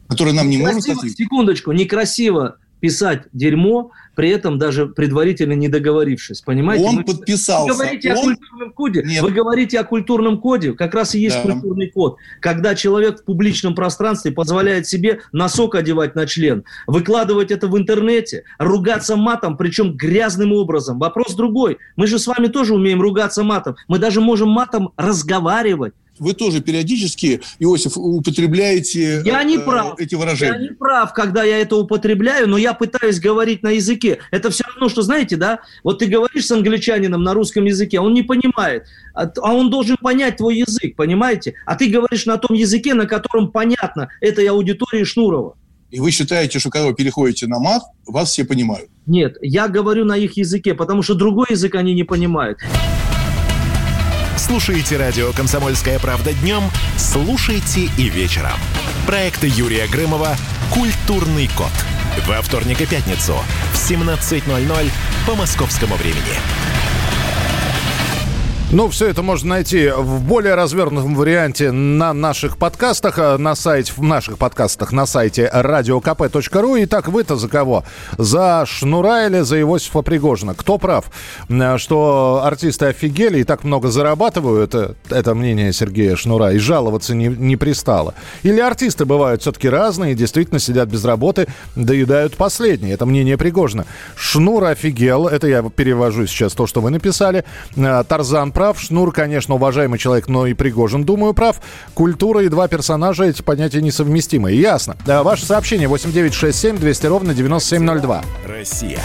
который 0.08 0.32
нам 0.32 0.48
не 0.48 0.56
некрасиво, 0.56 0.76
может 0.76 0.98
ответить. 0.98 1.18
Секундочку, 1.18 1.72
некрасиво 1.72 2.56
писать 2.80 3.22
дерьмо, 3.32 3.92
при 4.14 4.28
этом 4.28 4.58
даже 4.58 4.86
предварительно 4.86 5.54
не 5.54 5.68
договорившись. 5.68 6.42
Понимаете? 6.42 6.84
Он 6.84 6.96
вы, 6.98 7.04
подписался. 7.04 7.72
Вы 7.72 7.78
говорите 7.78 8.12
он... 8.12 8.18
о 8.18 8.22
культурном 8.22 8.72
коде. 8.72 9.02
Нет. 9.06 9.22
Вы 9.22 9.30
говорите 9.30 9.80
о 9.80 9.84
культурном 9.84 10.38
коде. 10.38 10.72
Как 10.72 10.94
раз 10.94 11.14
и 11.14 11.20
есть 11.20 11.36
Да. 11.36 11.50
культурный 11.50 11.90
код. 11.90 12.16
Когда 12.40 12.74
человек 12.74 13.20
в 13.20 13.24
публичном 13.24 13.74
пространстве 13.74 14.32
позволяет 14.32 14.86
себе 14.86 15.20
носок 15.32 15.74
одевать 15.74 16.14
на 16.14 16.26
член, 16.26 16.64
выкладывать 16.86 17.50
это 17.50 17.68
в 17.68 17.78
интернете, 17.78 18.44
ругаться 18.58 19.16
матом, 19.16 19.56
причем 19.56 19.96
грязным 19.96 20.52
образом. 20.52 20.98
Вопрос 20.98 21.34
другой. 21.34 21.78
Мы 21.96 22.06
же 22.06 22.18
с 22.18 22.26
вами 22.26 22.48
тоже 22.48 22.74
умеем 22.74 23.00
ругаться 23.00 23.42
матом. 23.42 23.76
Мы 23.88 23.98
даже 23.98 24.20
можем 24.20 24.50
матом 24.50 24.90
разговаривать. 24.96 25.94
Вы 26.18 26.32
тоже 26.34 26.60
периодически, 26.60 27.40
Иосиф, 27.58 27.96
употребляете 27.96 29.22
Я 29.24 29.42
не 29.42 29.56
э, 29.56 29.60
прав. 29.60 29.98
эти 29.98 30.14
Я 30.14 30.20
выражения. 30.20 30.58
не 30.58 30.68
прав, 30.74 31.12
когда 31.12 31.42
я 31.42 31.58
это 31.58 31.76
употребляю, 31.76 32.48
но 32.48 32.56
я 32.56 32.72
пытаюсь 32.72 33.18
говорить 33.18 33.62
на 33.62 33.70
языке. 33.70 34.18
Это 34.30 34.50
все 34.50 34.64
равно, 34.64 34.88
что, 34.88 35.02
знаете, 35.02 35.36
да, 35.36 35.60
вот 35.82 35.98
ты 35.98 36.06
говоришь 36.06 36.46
с 36.46 36.52
англичанином 36.52 37.22
на 37.22 37.34
русском 37.34 37.64
языке, 37.64 37.98
он 37.98 38.14
не 38.14 38.22
понимает, 38.22 38.84
а 39.14 39.24
а 39.42 39.54
он 39.54 39.70
должен 39.70 39.96
понять 39.96 40.36
твой 40.36 40.58
язык, 40.58 40.96
понимаете? 40.96 41.54
А 41.66 41.74
ты 41.76 41.88
говоришь 41.88 42.26
на 42.26 42.36
том 42.36 42.56
языке, 42.56 42.94
на 42.94 43.06
котором 43.06 43.50
понятно 43.50 44.08
этой 44.20 44.46
аудитории 44.46 45.04
Шнурова. 45.04 45.56
И 45.90 46.00
вы 46.00 46.10
считаете, 46.10 46.58
что 46.58 46.70
когда 46.70 46.88
вы 46.88 46.94
переходите 46.94 47.46
на 47.46 47.58
мат, 47.58 47.82
вас 48.06 48.30
все 48.30 48.44
понимают. 48.44 48.88
Нет, 49.06 49.36
я 49.42 49.68
говорю 49.68 50.04
на 50.04 50.16
их 50.16 50.36
языке, 50.36 50.74
потому 50.74 51.02
что 51.02 51.14
другой 51.14 51.46
язык 51.50 51.74
они 51.76 51.94
не 51.94 52.04
понимают. 52.04 52.58
Слушайте 54.46 54.98
радио 54.98 55.32
«Комсомольская 55.32 55.98
правда» 55.98 56.34
днем, 56.34 56.64
слушайте 56.98 57.88
и 57.96 58.10
вечером. 58.10 58.58
Проект 59.06 59.42
Юрия 59.42 59.86
Грымова 59.86 60.36
«Культурный 60.70 61.48
код». 61.56 61.72
Во 62.26 62.42
вторник 62.42 62.82
и 62.82 62.86
пятницу 62.86 63.38
в 63.72 63.90
17.00 63.90 64.90
по 65.26 65.34
московскому 65.34 65.96
времени. 65.96 66.38
Ну, 68.74 68.88
все 68.88 69.06
это 69.06 69.22
можно 69.22 69.50
найти 69.50 69.88
в 69.96 70.20
более 70.20 70.56
развернутом 70.56 71.14
варианте 71.14 71.70
на 71.70 72.12
наших 72.12 72.58
подкастах, 72.58 73.20
э, 73.20 73.36
на 73.36 73.54
сайте, 73.54 73.92
в 73.96 74.02
наших 74.02 74.36
подкастах 74.36 74.90
на 74.90 75.06
сайте 75.06 75.48
radiokp.ru. 75.54 76.82
Итак, 76.82 77.06
вы-то 77.06 77.36
за 77.36 77.48
кого? 77.48 77.84
За 78.18 78.64
Шнура 78.66 79.26
или 79.26 79.42
за 79.42 79.60
Иосифа 79.60 80.02
Пригожина? 80.02 80.54
Кто 80.54 80.78
прав? 80.78 81.04
Э, 81.48 81.78
Что 81.78 82.42
артисты 82.44 82.86
офигели 82.86 83.38
и 83.38 83.44
так 83.44 83.62
много 83.62 83.92
зарабатывают, 83.92 84.74
э, 84.74 84.94
это 85.08 85.36
мнение 85.36 85.72
Сергея 85.72 86.16
Шнура, 86.16 86.50
и 86.52 86.58
жаловаться 86.58 87.14
не, 87.14 87.28
не 87.28 87.56
пристало. 87.56 88.14
Или 88.42 88.58
артисты 88.58 89.04
бывают 89.04 89.42
все-таки 89.42 89.68
разные, 89.68 90.14
и 90.14 90.16
действительно 90.16 90.58
сидят 90.58 90.88
без 90.88 91.04
работы, 91.04 91.46
доедают 91.76 92.36
последние. 92.36 92.94
Это 92.94 93.06
мнение 93.06 93.38
Пригожина. 93.38 93.86
Шнур 94.16 94.64
офигел, 94.64 95.28
это 95.28 95.46
я 95.46 95.62
перевожу 95.62 96.26
сейчас 96.26 96.54
то, 96.54 96.66
что 96.66 96.80
вы 96.80 96.90
написали. 96.90 97.44
Э, 97.76 98.02
Тарзан 98.02 98.50
прав, 98.50 98.63
Шнур, 98.72 99.12
конечно, 99.12 99.56
уважаемый 99.56 99.98
человек, 99.98 100.28
но 100.28 100.46
и 100.46 100.54
Пригожин, 100.54 101.04
думаю, 101.04 101.34
прав. 101.34 101.60
Культура 101.92 102.42
и 102.42 102.48
два 102.48 102.68
персонажа, 102.68 103.24
эти 103.24 103.42
понятия 103.42 103.82
несовместимы. 103.82 104.52
Ясно. 104.52 104.96
Да, 105.04 105.22
ваше 105.22 105.44
сообщение 105.44 105.88
8967 105.88 106.78
200 106.78 107.06
ровно 107.06 107.34
9702. 107.34 108.22
Россия. 108.46 109.00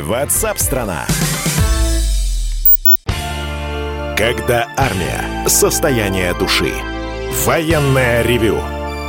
Ватсап-страна. 0.00 1.06
Когда 4.16 4.68
армия. 4.76 5.48
Состояние 5.48 6.34
души. 6.34 6.72
Военное 7.44 8.22
ревю. 8.22 8.58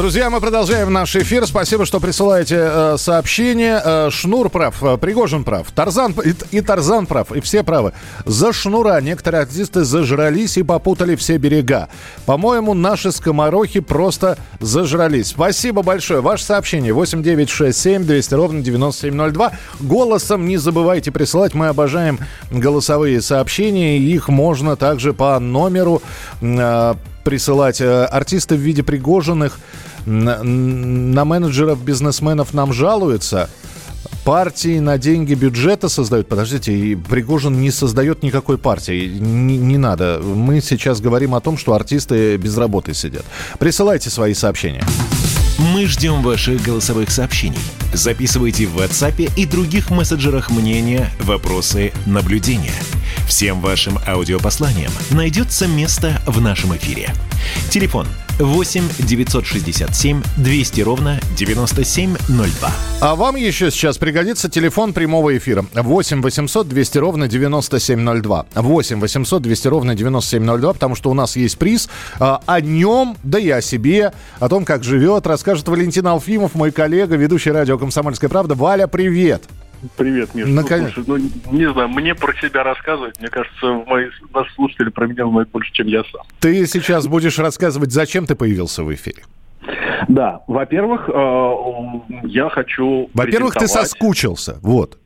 Друзья, 0.00 0.30
мы 0.30 0.40
продолжаем 0.40 0.90
наш 0.90 1.14
эфир. 1.14 1.46
Спасибо, 1.46 1.84
что 1.84 2.00
присылаете 2.00 2.56
э, 2.58 2.96
сообщения. 2.96 3.82
Э, 3.84 4.08
Шнур 4.10 4.48
прав, 4.48 4.82
э, 4.82 4.96
Пригожин 4.96 5.44
прав, 5.44 5.70
Тарзан 5.72 6.14
и, 6.24 6.56
и 6.56 6.62
Тарзан 6.62 7.04
прав, 7.04 7.32
и 7.32 7.40
все 7.42 7.62
правы. 7.62 7.92
За 8.24 8.54
Шнура 8.54 8.98
некоторые 9.02 9.42
артисты 9.42 9.84
зажрались 9.84 10.56
и 10.56 10.62
попутали 10.62 11.16
все 11.16 11.36
берега. 11.36 11.90
По-моему, 12.24 12.72
наши 12.72 13.12
скоморохи 13.12 13.80
просто 13.80 14.38
зажрались. 14.58 15.26
Спасибо 15.26 15.82
большое. 15.82 16.22
Ваше 16.22 16.44
сообщение 16.44 16.94
8967 16.94 18.02
200 18.04 18.34
ровно 18.34 18.62
9702. 18.62 19.52
Голосом 19.80 20.46
не 20.46 20.56
забывайте 20.56 21.12
присылать. 21.12 21.52
Мы 21.52 21.68
обожаем 21.68 22.20
голосовые 22.50 23.20
сообщения. 23.20 23.98
Их 23.98 24.30
можно 24.30 24.76
также 24.76 25.12
по 25.12 25.38
номеру 25.38 26.00
э, 26.40 26.94
присылать. 27.22 27.82
Э, 27.82 28.06
Артисты 28.06 28.54
в 28.54 28.60
виде 28.60 28.82
Пригожиных 28.82 29.60
на, 30.06 30.42
на 30.42 31.24
менеджеров, 31.24 31.82
бизнесменов 31.82 32.54
нам 32.54 32.72
жалуются. 32.72 33.48
Партии 34.24 34.78
на 34.80 34.98
деньги 34.98 35.34
бюджета 35.34 35.88
создают. 35.88 36.28
Подождите, 36.28 36.76
и 36.76 36.94
Пригожин 36.94 37.60
не 37.60 37.70
создает 37.70 38.22
никакой 38.22 38.58
партии. 38.58 39.08
Не, 39.18 39.56
не 39.56 39.78
надо. 39.78 40.20
Мы 40.22 40.60
сейчас 40.60 41.00
говорим 41.00 41.34
о 41.34 41.40
том, 41.40 41.56
что 41.56 41.72
артисты 41.72 42.36
без 42.36 42.56
работы 42.56 42.92
сидят. 42.92 43.24
Присылайте 43.58 44.10
свои 44.10 44.34
сообщения. 44.34 44.84
Мы 45.74 45.86
ждем 45.86 46.22
ваших 46.22 46.62
голосовых 46.62 47.10
сообщений. 47.10 47.58
Записывайте 47.92 48.66
в 48.66 48.78
WhatsApp 48.78 49.30
и 49.36 49.46
других 49.46 49.90
мессенджерах 49.90 50.50
мнения, 50.50 51.10
вопросы, 51.20 51.92
наблюдения. 52.06 52.74
Всем 53.26 53.60
вашим 53.60 53.98
аудиопосланиям 54.06 54.92
найдется 55.10 55.66
место 55.66 56.20
в 56.26 56.40
нашем 56.40 56.74
эфире. 56.76 57.12
Телефон 57.68 58.06
8 58.06 58.29
967 59.06 60.22
200 60.38 60.80
ровно 60.80 61.20
9702. 61.36 62.70
А 63.02 63.14
вам 63.14 63.36
еще 63.36 63.70
сейчас 63.70 63.98
пригодится 63.98 64.48
телефон 64.48 64.94
прямого 64.94 65.36
эфира. 65.36 65.66
8 65.74 66.22
800 66.22 66.66
200 66.66 66.98
ровно 66.98 67.28
9702. 67.28 68.46
8 68.54 69.00
800 69.00 69.42
200 69.42 69.68
ровно 69.68 69.94
9702, 69.94 70.72
потому 70.72 70.94
что 70.94 71.10
у 71.10 71.14
нас 71.14 71.36
есть 71.36 71.58
приз. 71.58 71.90
А, 72.18 72.40
О 72.46 72.62
нем, 72.62 73.18
да 73.22 73.38
и 73.38 73.50
о 73.50 73.60
себе, 73.60 74.14
о 74.38 74.48
том, 74.48 74.64
как 74.64 74.84
живет, 74.84 75.26
расскажет 75.26 75.68
Валентин 75.68 76.06
Алфимов, 76.06 76.54
мой 76.54 76.70
коллега, 76.70 77.16
ведущий 77.16 77.50
радио 77.50 77.76
«Комсомольская 77.76 78.30
правда». 78.30 78.54
Валя, 78.54 78.86
привет! 78.86 79.42
Привет, 79.96 80.34
Миша. 80.34 80.48
Наконец- 80.48 80.92
Ну, 80.96 81.04
слушай, 81.04 81.30
ну, 81.50 81.52
не 81.58 81.72
знаю, 81.72 81.88
мне 81.88 82.14
про 82.14 82.32
себя 82.34 82.62
рассказывать, 82.62 83.18
мне 83.20 83.28
кажется, 83.28 83.66
мои, 83.86 84.06
наши 84.34 84.52
слушатели 84.54 84.88
про 84.90 85.06
меня 85.06 85.26
знают 85.28 85.50
больше, 85.50 85.72
чем 85.72 85.86
я 85.86 86.02
сам. 86.04 86.22
Ты 86.40 86.66
сейчас 86.66 87.06
будешь 87.06 87.38
рассказывать, 87.38 87.92
зачем 87.92 88.26
ты 88.26 88.34
появился 88.34 88.84
в 88.84 88.92
эфире. 88.94 89.22
Да, 90.08 90.40
во-первых, 90.46 91.08
э, 91.08 91.52
я 92.24 92.48
хочу 92.48 93.10
Во-первых, 93.14 93.54
ты 93.54 93.68
соскучился. 93.68 94.58
Вот. 94.62 94.98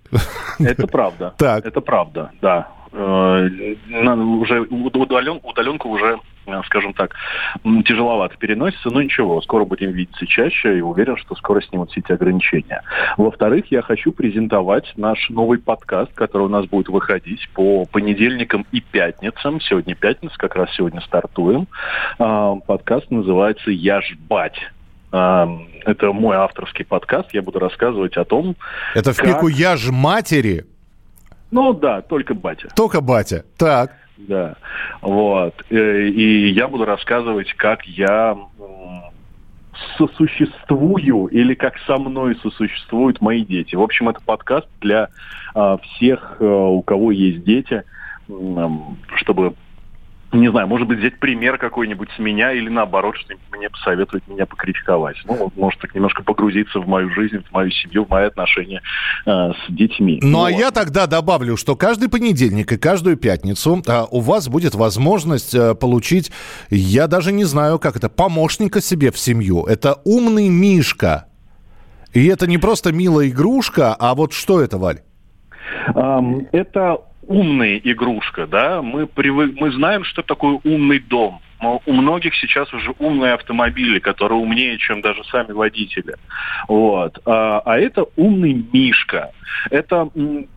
Это 0.60 0.86
правда. 0.86 1.34
Так. 1.38 1.66
Это 1.66 1.80
правда, 1.80 2.30
да. 2.40 2.68
Э, 2.96 3.48
уже 3.90 4.60
удален, 4.60 5.40
удаленка 5.42 5.88
уже, 5.88 6.20
э, 6.46 6.62
скажем 6.66 6.92
так, 6.92 7.16
тяжеловато 7.84 8.36
переносится, 8.36 8.88
но 8.90 9.02
ничего, 9.02 9.40
скоро 9.42 9.64
будем 9.64 9.90
видеться 9.90 10.26
чаще 10.28 10.78
и 10.78 10.80
уверен, 10.80 11.16
что 11.16 11.34
скоро 11.34 11.60
снимут 11.60 11.90
все 11.90 12.00
эти 12.00 12.12
ограничения. 12.12 12.82
Во-вторых, 13.16 13.64
я 13.70 13.82
хочу 13.82 14.12
презентовать 14.12 14.92
наш 14.96 15.28
новый 15.28 15.58
подкаст, 15.58 16.12
который 16.14 16.44
у 16.44 16.48
нас 16.48 16.66
будет 16.66 16.88
выходить 16.88 17.48
по 17.52 17.84
понедельникам 17.86 18.64
и 18.70 18.80
пятницам. 18.80 19.60
Сегодня 19.60 19.96
пятница, 19.96 20.36
как 20.38 20.54
раз 20.54 20.70
сегодня 20.76 21.00
стартуем. 21.00 21.66
А, 22.20 22.54
Подкаст 22.54 23.10
называется 23.10 23.72
«Я 23.72 24.00
ж 24.02 24.14
бать». 24.28 24.58
А, 25.10 25.48
Это 25.84 26.12
мой 26.12 26.36
авторский 26.36 26.84
подкаст. 26.84 27.34
Я 27.34 27.42
буду 27.42 27.58
рассказывать 27.58 28.16
о 28.16 28.24
том, 28.24 28.54
Это 28.94 29.12
в 29.12 29.16
Как? 29.16 29.26
пику 29.26 29.48
«Я 29.48 29.76
ж 29.76 29.90
матери», 29.90 30.64
ну 31.50 31.72
да, 31.72 32.02
только 32.02 32.34
батя. 32.34 32.68
только 32.74 33.00
батя. 33.00 33.44
Так. 33.56 33.92
Да, 34.16 34.56
вот. 35.02 35.54
Э, 35.70 36.06
и 36.06 36.50
я 36.50 36.68
буду 36.68 36.84
рассказывать, 36.84 37.52
как 37.54 37.84
я 37.84 38.36
сосуществую 39.96 41.26
или 41.26 41.54
как 41.54 41.78
со 41.86 41.96
мной 41.98 42.36
сосуществуют 42.36 43.20
мои 43.20 43.44
дети. 43.44 43.74
В 43.74 43.82
общем, 43.82 44.08
это 44.08 44.20
подкаст 44.20 44.68
для 44.80 45.08
а, 45.54 45.78
всех, 45.78 46.36
а, 46.40 46.44
у 46.44 46.82
кого 46.82 47.10
есть 47.10 47.44
дети, 47.44 47.82
чтобы 49.16 49.54
не 50.38 50.50
знаю, 50.50 50.66
может 50.66 50.86
быть, 50.86 50.98
взять 50.98 51.18
пример 51.18 51.58
какой-нибудь 51.58 52.08
с 52.16 52.18
меня 52.18 52.52
или 52.52 52.68
наоборот, 52.68 53.16
что-нибудь 53.16 53.44
мне 53.56 53.68
посоветовать 53.70 54.26
меня 54.28 54.46
покритиковать. 54.46 55.16
Ну, 55.24 55.52
может, 55.56 55.80
так 55.80 55.94
немножко 55.94 56.22
погрузиться 56.22 56.80
в 56.80 56.88
мою 56.88 57.10
жизнь, 57.10 57.38
в 57.38 57.52
мою 57.52 57.70
семью, 57.70 58.04
в 58.04 58.10
мои 58.10 58.26
отношения 58.26 58.82
э, 59.26 59.30
с 59.30 59.72
детьми. 59.72 60.18
Ну, 60.22 60.38
вот. 60.38 60.46
а 60.46 60.50
я 60.50 60.70
тогда 60.70 61.06
добавлю, 61.06 61.56
что 61.56 61.76
каждый 61.76 62.08
понедельник 62.08 62.72
и 62.72 62.76
каждую 62.76 63.16
пятницу 63.16 63.82
э, 63.86 64.04
у 64.10 64.20
вас 64.20 64.48
будет 64.48 64.74
возможность 64.74 65.54
э, 65.54 65.74
получить, 65.74 66.32
я 66.70 67.06
даже 67.06 67.32
не 67.32 67.44
знаю, 67.44 67.78
как 67.78 67.96
это, 67.96 68.08
помощника 68.08 68.80
себе 68.80 69.10
в 69.10 69.18
семью. 69.18 69.64
Это 69.64 70.00
умный 70.04 70.48
Мишка. 70.48 71.26
И 72.12 72.26
это 72.26 72.46
не 72.46 72.58
просто 72.58 72.92
милая 72.92 73.28
игрушка, 73.28 73.94
а 73.98 74.14
вот 74.14 74.32
что 74.32 74.60
это, 74.60 74.78
Валь? 74.78 75.00
Um, 75.94 76.46
это 76.52 76.98
умная 77.26 77.80
игрушка, 77.82 78.46
да, 78.46 78.82
мы, 78.82 79.06
привык, 79.06 79.54
мы 79.56 79.70
знаем, 79.72 80.04
что 80.04 80.22
такое 80.22 80.60
умный 80.64 80.98
дом. 80.98 81.40
У 81.86 81.92
многих 81.92 82.34
сейчас 82.34 82.72
уже 82.74 82.92
умные 82.98 83.32
автомобили, 83.32 83.98
которые 83.98 84.38
умнее, 84.38 84.76
чем 84.78 85.00
даже 85.00 85.24
сами 85.24 85.52
водители. 85.52 86.14
Вот. 86.68 87.18
А, 87.24 87.62
а 87.64 87.78
это 87.78 88.04
умный 88.16 88.66
мишка. 88.70 89.30
Это 89.70 90.10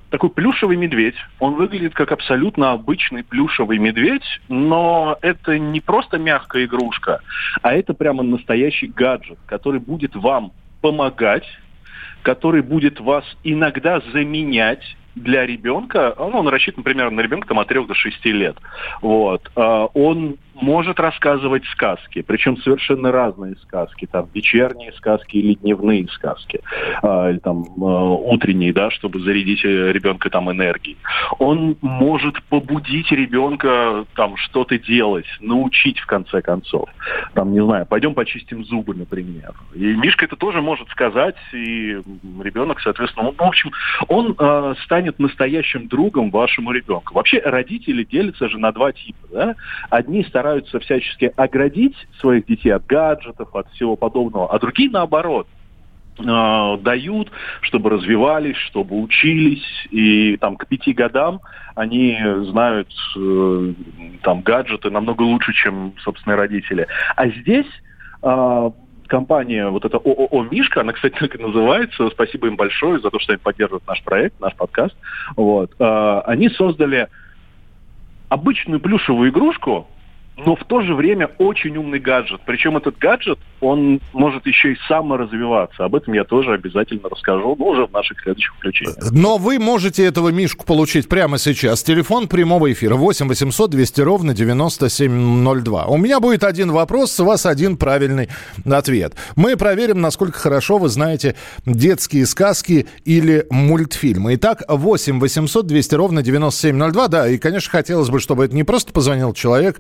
такой 0.09 0.29
плюшевый 0.29 0.77
медведь. 0.77 1.15
Он 1.39 1.55
выглядит 1.55 1.93
как 1.93 2.12
абсолютно 2.12 2.71
обычный 2.71 3.24
плюшевый 3.24 3.77
медведь, 3.77 4.41
но 4.50 5.17
это 5.21 5.57
не 5.59 5.81
просто 5.81 6.17
мягкая 6.17 6.65
игрушка, 6.65 7.21
а 7.62 7.74
это 7.74 7.93
прямо 7.93 8.24
настоящий 8.24 8.88
гаджет, 8.88 9.38
который 9.45 9.79
будет 9.79 10.15
вам 10.15 10.51
помогать, 10.81 11.45
который 12.21 12.62
будет 12.62 13.00
вас 13.00 13.24
иногда 13.43 14.01
заменять, 14.12 14.97
для 15.24 15.45
ребенка, 15.45 16.13
ну, 16.17 16.39
он 16.39 16.47
рассчитан 16.47 16.83
примерно 16.83 17.17
на 17.17 17.21
ребенка 17.21 17.47
там, 17.47 17.59
от 17.59 17.67
3 17.67 17.86
до 17.86 17.93
6 17.93 18.25
лет. 18.25 18.57
Вот. 19.01 19.50
А, 19.55 19.86
он 19.93 20.38
может 20.61 20.99
рассказывать 20.99 21.65
сказки, 21.65 22.21
причем 22.21 22.57
совершенно 22.57 23.11
разные 23.11 23.55
сказки, 23.57 24.07
там 24.11 24.27
вечерние 24.33 24.91
сказки 24.93 25.37
или 25.37 25.55
дневные 25.55 26.07
сказки, 26.09 26.61
а, 27.01 27.29
или 27.29 27.39
там 27.39 27.65
а, 27.81 28.03
утренние, 28.13 28.73
да, 28.73 28.89
чтобы 28.91 29.19
зарядить 29.19 29.63
ребенка 29.63 30.29
там 30.29 30.51
энергией. 30.51 30.97
Он 31.39 31.77
может 31.81 32.41
побудить 32.43 33.11
ребенка 33.11 34.05
там 34.15 34.37
что-то 34.37 34.77
делать, 34.77 35.25
научить 35.39 35.99
в 35.99 36.05
конце 36.05 36.41
концов. 36.41 36.89
Там, 37.33 37.53
не 37.53 37.63
знаю, 37.63 37.85
пойдем 37.85 38.13
почистим 38.13 38.65
зубы, 38.65 38.95
например. 38.95 39.53
И 39.73 39.95
Мишка 39.95 40.25
это 40.25 40.35
тоже 40.35 40.61
может 40.61 40.89
сказать, 40.89 41.35
и 41.53 42.01
ребенок, 42.41 42.79
соответственно, 42.81 43.29
он, 43.29 43.35
в 43.35 43.41
общем, 43.41 43.71
он 44.07 44.35
э, 44.37 44.73
станет 44.83 45.19
настоящим 45.19 45.87
другом 45.87 46.31
вашему 46.31 46.71
ребенку. 46.71 47.13
Вообще 47.13 47.39
родители 47.39 48.03
делятся 48.03 48.49
же 48.49 48.57
на 48.57 48.71
два 48.71 48.91
типа, 48.91 49.27
да? 49.31 49.55
Одни 49.89 50.23
стараются 50.23 50.47
стараются 50.48 50.80
всячески 50.80 51.32
оградить 51.36 51.96
своих 52.22 52.46
детей 52.46 52.72
от 52.72 52.86
гаджетов, 52.86 53.54
от 53.54 53.70
всего 53.72 53.98
подобного, 53.98 54.50
а 54.50 54.60
другие 54.60 54.89
наоборот 54.89 55.46
э, 56.20 56.77
дают, 56.82 57.32
чтобы 57.62 57.89
развивались, 57.89 58.56
чтобы 58.56 59.01
учились, 59.01 59.66
и 59.92 60.38
там 60.38 60.56
к 60.56 60.66
пяти 60.68 60.94
годам 60.94 61.42
они 61.75 62.18
знают 62.50 62.89
э, 63.18 63.74
там 64.24 64.42
гаджеты 64.42 64.89
намного 64.89 65.24
лучше, 65.24 65.51
чем 65.54 65.94
собственные 66.00 66.38
родители. 66.38 66.88
А 67.18 67.27
здесь 67.27 67.68
э, 68.24 68.72
компания, 69.08 69.68
вот 69.68 69.84
эта 69.84 69.98
ООО 69.98 70.44
«Мишка», 70.50 70.80
она, 70.80 70.94
кстати, 70.94 71.16
так 71.20 71.36
и 71.36 71.44
называется, 71.44 72.10
спасибо 72.10 72.48
им 72.48 72.56
большое 72.56 73.01
за 73.01 73.10
то, 73.10 73.20
что 73.20 73.34
они 73.34 73.39
поддерживают 73.42 73.86
наш 73.86 74.01
проект, 74.01 74.39
наш 74.39 74.56
подкаст, 74.56 74.96
вот, 75.36 75.72
они 75.80 76.50
создали 76.50 77.08
обычную 78.30 78.80
плюшевую 78.80 79.30
игрушку, 79.30 79.88
но 80.38 80.56
в 80.56 80.63
то 80.65 80.82
же 80.82 80.94
время 80.94 81.29
очень 81.39 81.75
умный 81.77 82.00
гаджет. 82.00 82.41
Причем 82.46 82.77
этот 82.77 82.98
гаджет, 82.98 83.39
он 83.60 84.00
может 84.13 84.46
еще 84.46 84.74
и 84.74 84.77
саморазвиваться. 84.88 85.84
Об 85.84 85.96
этом 85.96 86.13
я 86.13 86.24
тоже 86.24 86.53
обязательно 86.53 87.10
расскажу, 87.10 87.56
но 87.58 87.65
уже 87.65 87.86
в 87.88 87.91
наших 87.91 88.20
следующих 88.22 88.53
включениях. 88.56 89.12
Но 89.12 89.38
вы 89.38 89.57
можете 89.57 90.05
этого 90.05 90.29
Мишку 90.29 90.66
получить 90.66 91.09
прямо 91.09 91.40
сейчас. 91.40 91.81
Телефон 91.81 92.27
прямого 92.27 92.72
эфира 92.72 92.96
8 92.96 93.27
800 93.27 93.70
200 93.72 94.01
ровно 94.01 94.33
9702. 94.33 95.85
У 95.88 95.98
меня 95.98 96.20
будет 96.20 96.44
один 96.44 96.72
вопрос, 96.72 97.11
с 97.11 97.20
вас 97.20 97.46
один 97.46 97.77
правильный 97.77 98.29
ответ. 98.66 99.16
Мы 99.35 99.57
проверим, 99.57 100.01
насколько 100.01 100.38
хорошо 100.38 100.77
вы 100.77 100.90
знаете 100.90 101.35
детские 101.66 102.27
сказки 102.27 102.88
или 103.05 103.46
мультфильмы. 103.50 104.35
Итак, 104.35 104.64
8 104.68 105.20
800 105.20 105.66
200 105.66 105.96
ровно 105.96 106.22
9702. 106.22 107.07
Да, 107.07 107.27
и, 107.27 107.38
конечно, 107.40 107.72
хотелось 107.72 108.09
бы, 108.09 108.20
чтобы 108.20 108.46
это 108.46 108.55
не 108.55 108.64
просто 108.64 108.94
позвонил 108.94 109.33
человек, 109.33 109.79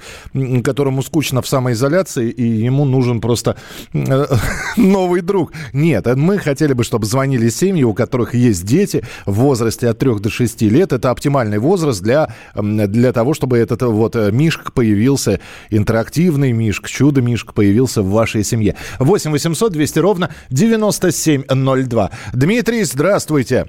которому 0.63 1.01
скучно 1.01 1.41
в 1.41 1.47
самоизоляции, 1.47 2.29
и 2.29 2.43
ему 2.43 2.85
нужен 2.85 3.21
просто 3.21 3.57
э, 3.93 4.25
новый 4.77 5.21
друг. 5.21 5.53
Нет, 5.73 6.05
мы 6.15 6.37
хотели 6.37 6.73
бы, 6.73 6.83
чтобы 6.83 7.05
звонили 7.05 7.49
семьи, 7.49 7.83
у 7.83 7.93
которых 7.93 8.33
есть 8.33 8.65
дети 8.65 9.03
в 9.25 9.33
возрасте 9.33 9.89
от 9.89 9.97
3 9.99 10.19
до 10.19 10.29
6 10.29 10.61
лет. 10.63 10.93
Это 10.93 11.11
оптимальный 11.11 11.59
возраст 11.59 12.01
для, 12.01 12.33
для 12.55 13.13
того, 13.13 13.33
чтобы 13.33 13.57
этот 13.57 13.81
вот 13.81 14.15
э, 14.15 14.31
мишка 14.31 14.71
появился, 14.71 15.39
интерактивный 15.69 16.51
мишка, 16.51 16.89
чудо-мишка 16.89 17.53
появился 17.53 18.01
в 18.01 18.09
вашей 18.09 18.43
семье. 18.43 18.75
8 18.99 19.31
800 19.31 19.71
200 19.71 19.99
ровно 19.99 20.29
9702. 20.49 22.11
Дмитрий, 22.33 22.83
здравствуйте. 22.83 23.67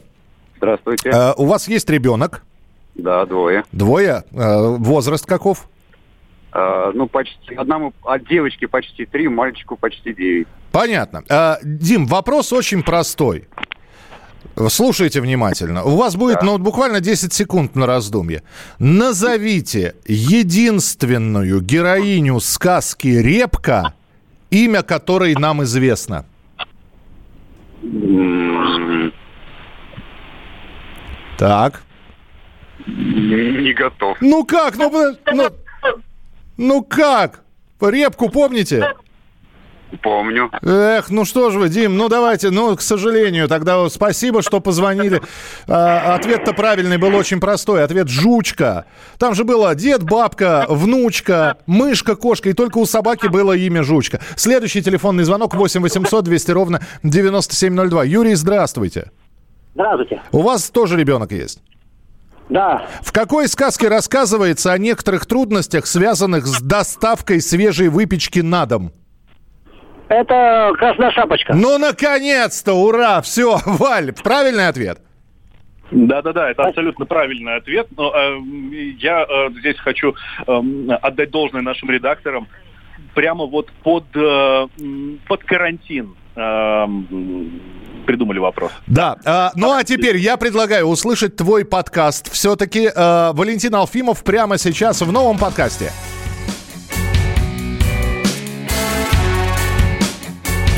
Здравствуйте. 0.56 1.08
Uh, 1.10 1.34
у 1.36 1.46
вас 1.46 1.68
есть 1.68 1.88
ребенок? 1.88 2.44
Да, 2.94 3.24
двое. 3.26 3.62
Двое? 3.72 4.24
Uh, 4.32 4.76
возраст 4.76 5.24
каков? 5.24 5.68
Uh, 6.58 6.92
ну, 6.94 7.06
почти 7.06 7.54
одному, 7.54 7.92
от 8.02 8.26
девочки 8.28 8.66
почти 8.66 9.06
три, 9.06 9.28
мальчику 9.28 9.76
почти 9.76 10.12
девять. 10.12 10.48
Понятно. 10.72 11.22
Uh, 11.28 11.56
Дим, 11.62 12.06
вопрос 12.06 12.52
очень 12.52 12.82
простой. 12.82 13.46
Слушайте 14.68 15.20
внимательно. 15.20 15.84
У 15.84 15.96
вас 15.96 16.16
будет 16.16 16.40
да. 16.40 16.46
ну, 16.46 16.58
буквально 16.58 17.00
10 17.00 17.32
секунд 17.32 17.76
на 17.76 17.86
раздумье. 17.86 18.42
Назовите 18.80 19.94
единственную 20.06 21.60
героиню 21.60 22.40
сказки 22.40 23.06
«Репка», 23.08 23.94
имя 24.50 24.82
которой 24.82 25.34
нам 25.34 25.62
известно. 25.62 26.24
Так. 31.38 31.82
Не 32.86 33.72
готов. 33.74 34.16
Ну 34.20 34.44
как? 34.44 34.76
Ну, 34.76 34.90
ну, 35.32 35.48
ну 36.58 36.82
как? 36.82 37.44
Репку 37.80 38.28
помните? 38.28 38.94
Помню. 40.02 40.50
Эх, 40.62 41.08
ну 41.08 41.24
что 41.24 41.50
же 41.50 41.58
вы, 41.58 41.68
Дим, 41.70 41.96
ну 41.96 42.08
давайте, 42.08 42.50
ну, 42.50 42.76
к 42.76 42.82
сожалению, 42.82 43.48
тогда 43.48 43.88
спасибо, 43.88 44.42
что 44.42 44.60
позвонили. 44.60 45.22
А, 45.66 46.14
ответ-то 46.14 46.52
правильный 46.52 46.98
был 46.98 47.14
очень 47.16 47.40
простой. 47.40 47.82
Ответ 47.82 48.08
«жучка». 48.08 48.84
Там 49.18 49.34
же 49.34 49.44
было 49.44 49.74
дед, 49.74 50.02
бабка, 50.02 50.66
внучка, 50.68 51.56
мышка, 51.66 52.16
кошка, 52.16 52.50
и 52.50 52.52
только 52.52 52.78
у 52.78 52.84
собаки 52.84 53.28
было 53.28 53.54
имя 53.54 53.82
«жучка». 53.82 54.20
Следующий 54.36 54.82
телефонный 54.82 55.24
звонок 55.24 55.54
8 55.54 55.80
800 55.80 56.24
200 56.24 56.50
ровно 56.50 56.82
9702. 57.02 58.04
Юрий, 58.04 58.34
здравствуйте. 58.34 59.10
Здравствуйте. 59.74 60.20
У 60.32 60.42
вас 60.42 60.68
тоже 60.68 60.96
ребенок 60.98 61.32
есть? 61.32 61.62
Да. 62.48 62.86
В 63.02 63.12
какой 63.12 63.48
сказке 63.48 63.88
рассказывается 63.88 64.72
о 64.72 64.78
некоторых 64.78 65.26
трудностях, 65.26 65.86
связанных 65.86 66.46
с 66.46 66.60
доставкой 66.62 67.40
свежей 67.40 67.88
выпечки 67.88 68.40
на 68.40 68.66
дом? 68.66 68.92
Это 70.08 70.72
красная 70.78 71.10
шапочка. 71.10 71.54
Ну, 71.54 71.76
наконец-то! 71.78 72.72
Ура! 72.72 73.20
Все, 73.20 73.58
Валь, 73.66 74.12
правильный 74.12 74.68
ответ. 74.68 75.00
Да-да-да, 75.90 76.50
это 76.50 76.64
абсолютно 76.64 77.06
правильный 77.06 77.56
ответ. 77.56 77.88
Но 77.96 78.12
э, 78.14 78.38
я 78.98 79.24
э, 79.24 79.50
здесь 79.58 79.78
хочу 79.78 80.14
э, 80.46 80.52
отдать 81.02 81.30
должное 81.30 81.62
нашим 81.62 81.90
редакторам. 81.90 82.48
Прямо 83.14 83.46
вот 83.46 83.70
под, 83.82 84.04
э, 84.14 84.66
под 85.26 85.44
карантин 85.44 86.14
э, 86.36 86.86
придумали 88.08 88.38
вопрос. 88.38 88.72
Да. 88.86 89.18
Э, 89.22 89.50
ну 89.54 89.70
а 89.70 89.84
теперь 89.84 90.16
я 90.16 90.38
предлагаю 90.38 90.86
услышать 90.86 91.36
твой 91.36 91.66
подкаст. 91.66 92.32
Все-таки 92.32 92.90
э, 92.92 93.32
Валентин 93.34 93.74
Алфимов 93.74 94.24
прямо 94.24 94.56
сейчас 94.56 95.02
в 95.02 95.12
новом 95.12 95.36
подкасте. 95.36 95.92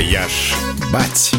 Я 0.00 0.22
ж 0.26 0.54
бать. 0.92 1.32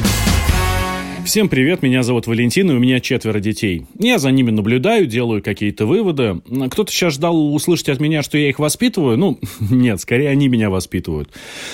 Всем 1.25 1.49
привет, 1.49 1.83
меня 1.83 2.03
зовут 2.03 2.25
Валентин, 2.25 2.71
и 2.71 2.73
у 2.73 2.79
меня 2.79 3.01
четверо 3.01 3.39
детей. 3.39 3.85
Я 3.99 4.17
за 4.17 4.31
ними 4.31 4.49
наблюдаю, 4.49 5.05
делаю 5.05 5.43
какие-то 5.43 5.85
выводы. 5.85 6.41
Кто-то 6.71 6.89
сейчас 6.89 7.15
ждал 7.15 7.53
услышать 7.53 7.89
от 7.89 7.99
меня, 7.99 8.23
что 8.23 8.37
я 8.37 8.47
их 8.47 8.59
воспитываю. 8.59 9.17
Ну, 9.17 9.39
нет, 9.59 9.99
скорее 9.99 10.29
они 10.29 10.47
меня 10.47 10.69
воспитывают. 10.69 11.29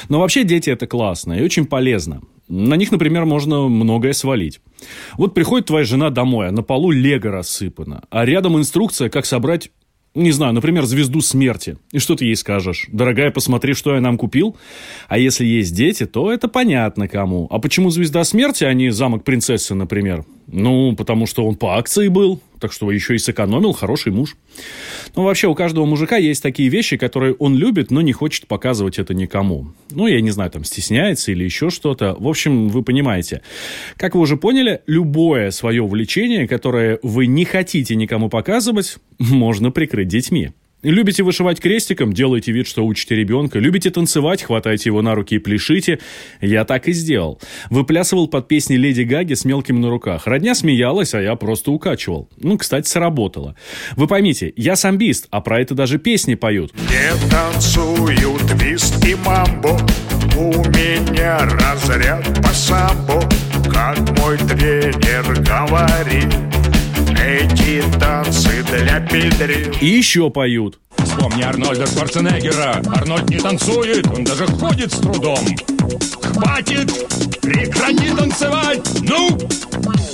Но 0.09 0.19
вообще 0.19 0.43
дети 0.43 0.71
это 0.71 0.87
классно 0.87 1.33
и 1.33 1.43
очень 1.43 1.67
полезно. 1.67 2.21
На 2.47 2.75
них, 2.75 2.91
например, 2.91 3.25
можно 3.25 3.67
многое 3.67 4.13
свалить. 4.13 4.61
Вот 5.17 5.33
приходит 5.33 5.67
твоя 5.67 5.85
жена 5.85 6.09
домой, 6.09 6.47
а 6.47 6.51
на 6.51 6.63
полу 6.63 6.91
лего 6.91 7.31
рассыпано, 7.31 8.03
а 8.09 8.25
рядом 8.25 8.57
инструкция, 8.57 9.09
как 9.09 9.25
собрать 9.25 9.69
не 10.17 10.31
знаю, 10.31 10.53
например, 10.53 10.85
звезду 10.85 11.21
смерти. 11.21 11.77
И 11.91 11.99
что 11.99 12.15
ты 12.15 12.25
ей 12.25 12.35
скажешь? 12.35 12.87
Дорогая, 12.91 13.29
посмотри, 13.29 13.75
что 13.75 13.93
я 13.93 14.01
нам 14.01 14.17
купил. 14.17 14.57
А 15.07 15.19
если 15.19 15.45
есть 15.45 15.75
дети, 15.75 16.07
то 16.07 16.31
это 16.31 16.47
понятно 16.47 17.07
кому. 17.07 17.47
А 17.51 17.59
почему 17.59 17.91
звезда 17.91 18.23
смерти, 18.23 18.63
а 18.63 18.73
не 18.73 18.89
замок 18.89 19.23
принцессы, 19.23 19.75
например? 19.75 20.25
Ну, 20.47 20.95
потому 20.95 21.27
что 21.27 21.45
он 21.45 21.55
по 21.55 21.77
акции 21.77 22.07
был, 22.07 22.41
так 22.59 22.71
что 22.71 22.91
еще 22.91 23.15
и 23.15 23.17
сэкономил, 23.17 23.73
хороший 23.73 24.11
муж. 24.11 24.35
Ну, 25.15 25.23
вообще, 25.23 25.47
у 25.47 25.55
каждого 25.55 25.85
мужика 25.85 26.17
есть 26.17 26.43
такие 26.43 26.69
вещи, 26.69 26.97
которые 26.97 27.33
он 27.35 27.55
любит, 27.55 27.91
но 27.91 28.01
не 28.01 28.13
хочет 28.13 28.47
показывать 28.47 28.99
это 28.99 29.13
никому. 29.13 29.73
Ну, 29.91 30.07
я 30.07 30.21
не 30.21 30.31
знаю, 30.31 30.51
там, 30.51 30.63
стесняется 30.63 31.31
или 31.31 31.43
еще 31.43 31.69
что-то. 31.69 32.15
В 32.19 32.27
общем, 32.27 32.69
вы 32.69 32.83
понимаете. 32.83 33.41
Как 33.95 34.15
вы 34.15 34.21
уже 34.21 34.37
поняли, 34.37 34.81
любое 34.87 35.51
свое 35.51 35.81
увлечение, 35.81 36.47
которое 36.47 36.99
вы 37.03 37.27
не 37.27 37.45
хотите 37.45 37.95
никому 37.95 38.29
показывать, 38.29 38.97
можно 39.19 39.71
прикрыть 39.71 40.07
детьми. 40.07 40.51
Любите 40.83 41.23
вышивать 41.23 41.59
крестиком, 41.59 42.13
делайте 42.13 42.51
вид, 42.51 42.67
что 42.67 42.85
учите 42.85 43.15
ребенка. 43.15 43.57
Любите 43.57 43.89
танцевать, 43.89 44.43
хватайте 44.43 44.89
его 44.89 45.01
на 45.01 45.15
руки 45.15 45.35
и 45.35 45.39
пляшите. 45.39 45.99
Я 46.39 46.65
так 46.65 46.87
и 46.87 46.93
сделал. 46.93 47.41
Выплясывал 47.71 48.27
под 48.27 48.47
песни 48.47 48.75
Леди 48.75 49.01
Гаги 49.01 49.33
с 49.33 49.43
мелким 49.43 49.81
на 49.81 49.89
руках. 49.89 50.27
Родня 50.27 50.53
смеялась, 50.53 51.15
а 51.15 51.21
я 51.21 51.35
просто 51.35 51.71
укачивал. 51.71 52.29
Ну, 52.37 52.59
кстати, 52.59 52.87
сработало. 52.87 53.55
Вы 53.95 54.05
поймите, 54.05 54.53
я 54.55 54.75
самбист, 54.75 55.27
а 55.31 55.41
про 55.41 55.59
это 55.61 55.73
даже 55.73 55.97
песни 55.97 56.35
поют. 56.35 56.71
Не 56.75 57.29
танцуют 57.31 58.41
твист 58.47 59.03
и 59.03 59.15
мамбо, 59.15 59.79
у 60.37 60.51
меня 60.69 61.39
разряд 61.39 62.23
по 62.43 62.49
самбо, 62.49 63.27
как 63.71 63.97
мой 64.19 64.37
тренер 64.37 65.41
говорит. 65.41 66.46
Эти 67.27 67.83
танцы 67.99 68.63
для 68.63 69.01
педрил. 69.01 69.73
И 69.81 69.85
еще 69.85 70.29
поют. 70.29 70.79
Вспомни 71.17 71.41
Арнольда 71.41 71.87
Шварценеггера. 71.87 72.79
Арнольд 72.95 73.27
не 73.31 73.39
танцует, 73.39 74.05
он 74.15 74.23
даже 74.23 74.45
ходит 74.45 74.91
с 74.91 74.99
трудом. 74.99 75.39
Хватит! 76.21 76.93
Прекрати 77.41 78.15
танцевать! 78.15 78.87
Ну! 79.01 79.35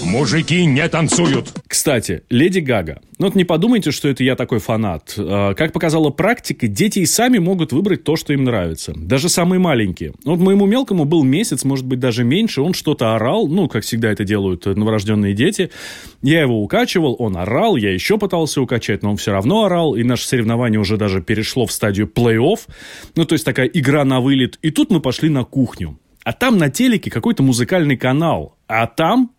Мужики 0.05 0.65
не 0.65 0.87
танцуют. 0.87 1.51
Кстати, 1.67 2.21
Леди 2.29 2.59
Гага. 2.59 3.01
Ну 3.17 3.25
вот 3.25 3.35
не 3.35 3.45
подумайте, 3.45 3.91
что 3.91 4.09
это 4.09 4.23
я 4.23 4.35
такой 4.35 4.59
фанат. 4.59 5.15
А, 5.17 5.53
Как 5.55 5.71
показала 5.73 6.11
практика, 6.11 6.67
дети 6.67 6.99
и 6.99 7.05
сами 7.05 7.39
могут 7.39 7.73
выбрать 7.73 8.03
то, 8.03 8.15
что 8.15 8.31
им 8.33 8.43
нравится. 8.43 8.93
Даже 8.95 9.27
самые 9.27 9.59
маленькие. 9.59 10.13
Вот 10.23 10.39
моему 10.39 10.67
мелкому 10.67 11.05
был 11.05 11.23
месяц, 11.23 11.63
может 11.63 11.85
быть, 11.87 11.99
даже 11.99 12.23
меньше. 12.23 12.61
Он 12.61 12.73
что-то 12.75 13.15
орал, 13.15 13.47
ну, 13.47 13.67
как 13.67 13.83
всегда 13.83 14.11
это 14.11 14.23
делают 14.23 14.65
новорожденные 14.65 15.33
дети. 15.33 15.71
Я 16.21 16.41
его 16.41 16.61
укачивал, 16.61 17.15
он 17.17 17.35
орал, 17.35 17.75
я 17.75 17.91
еще 17.91 18.19
пытался 18.19 18.61
укачать, 18.61 19.01
но 19.01 19.11
он 19.11 19.17
все 19.17 19.31
равно 19.31 19.65
орал. 19.65 19.95
И 19.95 20.03
наше 20.03 20.27
соревнование 20.27 20.79
уже 20.79 20.92
даже 20.97 21.21
перешло 21.21 21.65
в 21.65 21.71
стадию 21.71 22.07
плей-офф. 22.07 22.59
Ну, 23.15 23.25
то 23.25 23.33
есть 23.33 23.45
такая 23.45 23.67
игра 23.67 24.03
на 24.05 24.19
вылет. 24.19 24.57
И 24.61 24.71
тут 24.71 24.91
мы 24.91 24.99
пошли 24.99 25.29
на 25.29 25.43
кухню. 25.43 25.99
А 26.23 26.31
там 26.33 26.57
на 26.57 26.69
телеке 26.69 27.11
какой-то 27.11 27.43
музыкальный 27.43 27.97
канал. 27.97 28.57
А 28.67 28.87
там 28.87 29.31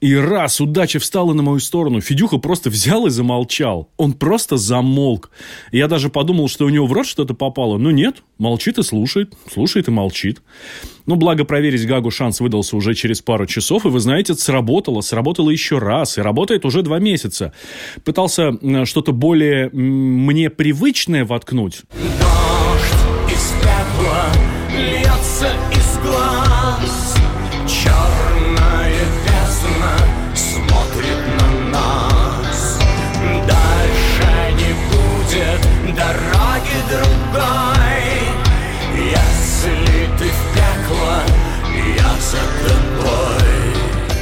И 0.00 0.14
раз 0.14 0.60
удача 0.62 0.98
встала 0.98 1.34
на 1.34 1.42
мою 1.42 1.60
сторону, 1.60 2.00
Федюха 2.00 2.38
просто 2.38 2.70
взял 2.70 3.06
и 3.06 3.10
замолчал. 3.10 3.90
Он 3.98 4.14
просто 4.14 4.56
замолк. 4.56 5.30
Я 5.72 5.88
даже 5.88 6.08
подумал, 6.08 6.48
что 6.48 6.64
у 6.64 6.70
него 6.70 6.86
в 6.86 6.92
рот 6.92 7.06
что-то 7.06 7.34
попало. 7.34 7.76
Но 7.76 7.90
нет, 7.90 8.22
молчит 8.38 8.78
и 8.78 8.82
слушает. 8.82 9.34
Слушает 9.52 9.88
и 9.88 9.90
молчит. 9.90 10.40
Ну, 11.04 11.16
благо 11.16 11.44
проверить 11.44 11.86
Гагу 11.86 12.10
шанс 12.10 12.40
выдался 12.40 12.76
уже 12.76 12.94
через 12.94 13.20
пару 13.20 13.44
часов. 13.46 13.84
И 13.84 13.88
вы 13.88 14.00
знаете, 14.00 14.34
сработало. 14.34 15.02
Сработало 15.02 15.50
еще 15.50 15.78
раз. 15.78 16.16
И 16.16 16.22
работает 16.22 16.64
уже 16.64 16.82
два 16.82 16.98
месяца. 16.98 17.52
Пытался 18.02 18.56
м, 18.62 18.86
что-то 18.86 19.12
более 19.12 19.68
мне 19.70 20.48
привычное 20.48 21.26
воткнуть. 21.26 21.82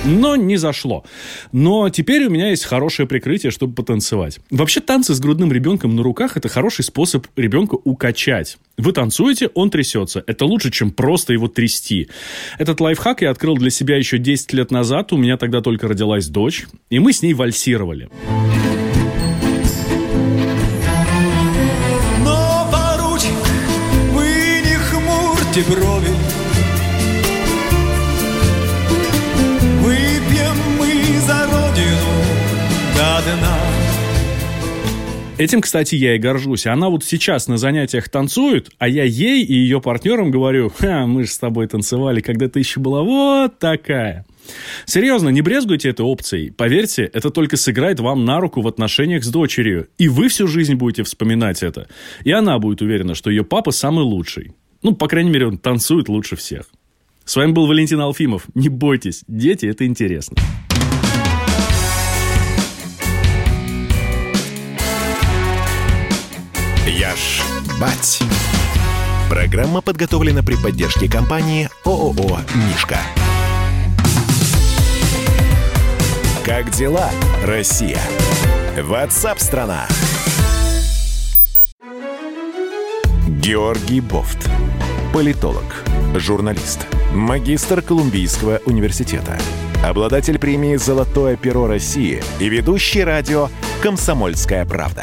Но 0.08 0.36
не 0.36 0.56
зашло. 0.56 1.04
Но 1.52 1.90
теперь 1.90 2.24
у 2.26 2.30
меня 2.30 2.48
есть 2.48 2.64
хорошее 2.64 3.06
прикрытие, 3.06 3.52
чтобы 3.52 3.74
потанцевать. 3.74 4.40
Вообще 4.50 4.80
танцы 4.80 5.14
с 5.14 5.20
грудным 5.20 5.52
ребенком 5.52 5.94
на 5.96 6.02
руках– 6.02 6.36
это 6.36 6.48
хороший 6.48 6.84
способ 6.84 7.26
ребенка 7.36 7.74
укачать. 7.74 8.56
Вы 8.78 8.92
танцуете, 8.92 9.50
он 9.54 9.70
трясется. 9.70 10.24
Это 10.26 10.46
лучше, 10.46 10.70
чем 10.70 10.92
просто 10.92 11.34
его 11.34 11.48
трясти. 11.48 12.08
Этот 12.58 12.80
лайфхак 12.80 13.20
я 13.22 13.30
открыл 13.30 13.56
для 13.56 13.70
себя 13.70 13.96
еще 13.96 14.18
10 14.18 14.52
лет 14.54 14.70
назад. 14.70 15.12
У 15.12 15.18
меня 15.18 15.36
тогда 15.36 15.60
только 15.60 15.88
родилась 15.88 16.28
дочь. 16.28 16.66
И 16.88 16.98
мы 16.98 17.12
с 17.12 17.20
ней 17.20 17.34
вальсировали. 17.34 18.08
Но 22.24 22.70
поручик, 22.72 23.30
вы 24.12 24.26
не 24.64 24.76
хмурьте 24.76 25.64
брови 25.70 26.17
Этим, 35.38 35.60
кстати, 35.60 35.94
я 35.94 36.16
и 36.16 36.18
горжусь. 36.18 36.66
Она 36.66 36.88
вот 36.88 37.04
сейчас 37.04 37.46
на 37.46 37.58
занятиях 37.58 38.08
танцует, 38.08 38.70
а 38.78 38.88
я 38.88 39.04
ей 39.04 39.44
и 39.44 39.54
ее 39.54 39.80
партнерам 39.80 40.32
говорю, 40.32 40.68
«Ха, 40.76 41.06
мы 41.06 41.22
же 41.22 41.30
с 41.30 41.38
тобой 41.38 41.68
танцевали, 41.68 42.20
когда 42.20 42.48
ты 42.48 42.58
еще 42.58 42.80
была 42.80 43.04
вот 43.04 43.56
такая. 43.60 44.26
Серьезно, 44.84 45.28
не 45.28 45.40
брезгуйте 45.40 45.90
этой 45.90 46.04
опцией. 46.04 46.50
Поверьте, 46.50 47.04
это 47.04 47.30
только 47.30 47.56
сыграет 47.56 48.00
вам 48.00 48.24
на 48.24 48.40
руку 48.40 48.62
в 48.62 48.66
отношениях 48.66 49.22
с 49.22 49.28
дочерью. 49.28 49.86
И 49.96 50.08
вы 50.08 50.26
всю 50.26 50.48
жизнь 50.48 50.74
будете 50.74 51.04
вспоминать 51.04 51.62
это. 51.62 51.86
И 52.24 52.32
она 52.32 52.58
будет 52.58 52.82
уверена, 52.82 53.14
что 53.14 53.30
ее 53.30 53.44
папа 53.44 53.70
самый 53.70 54.02
лучший. 54.02 54.54
Ну, 54.82 54.96
по 54.96 55.06
крайней 55.06 55.30
мере, 55.30 55.46
он 55.46 55.58
танцует 55.58 56.08
лучше 56.08 56.34
всех. 56.34 56.64
С 57.24 57.36
вами 57.36 57.52
был 57.52 57.68
Валентин 57.68 58.00
Алфимов. 58.00 58.46
Не 58.56 58.70
бойтесь, 58.70 59.22
дети– 59.28 59.66
это 59.66 59.86
интересно. 59.86 60.36
Я 66.88 67.14
ж 67.16 67.42
бать. 67.78 68.22
Программа 69.28 69.82
подготовлена 69.82 70.42
при 70.42 70.54
поддержке 70.54 71.06
компании 71.06 71.68
ООО 71.84 72.40
«Мишка». 72.54 72.96
Как 76.46 76.70
дела, 76.70 77.10
Россия? 77.44 78.00
Ватсап-страна! 78.80 79.86
Георгий 83.26 84.00
Бофт. 84.00 84.48
Политолог, 85.12 85.84
журналист, 86.14 86.86
магистр 87.12 87.82
Колумбийского 87.82 88.62
университета, 88.64 89.38
обладатель 89.84 90.38
премии 90.38 90.76
«Золотое 90.76 91.36
перо 91.36 91.66
России» 91.66 92.22
и 92.40 92.48
ведущий 92.48 93.04
радио 93.04 93.50
«Комсомольская 93.82 94.64
правда». 94.64 95.02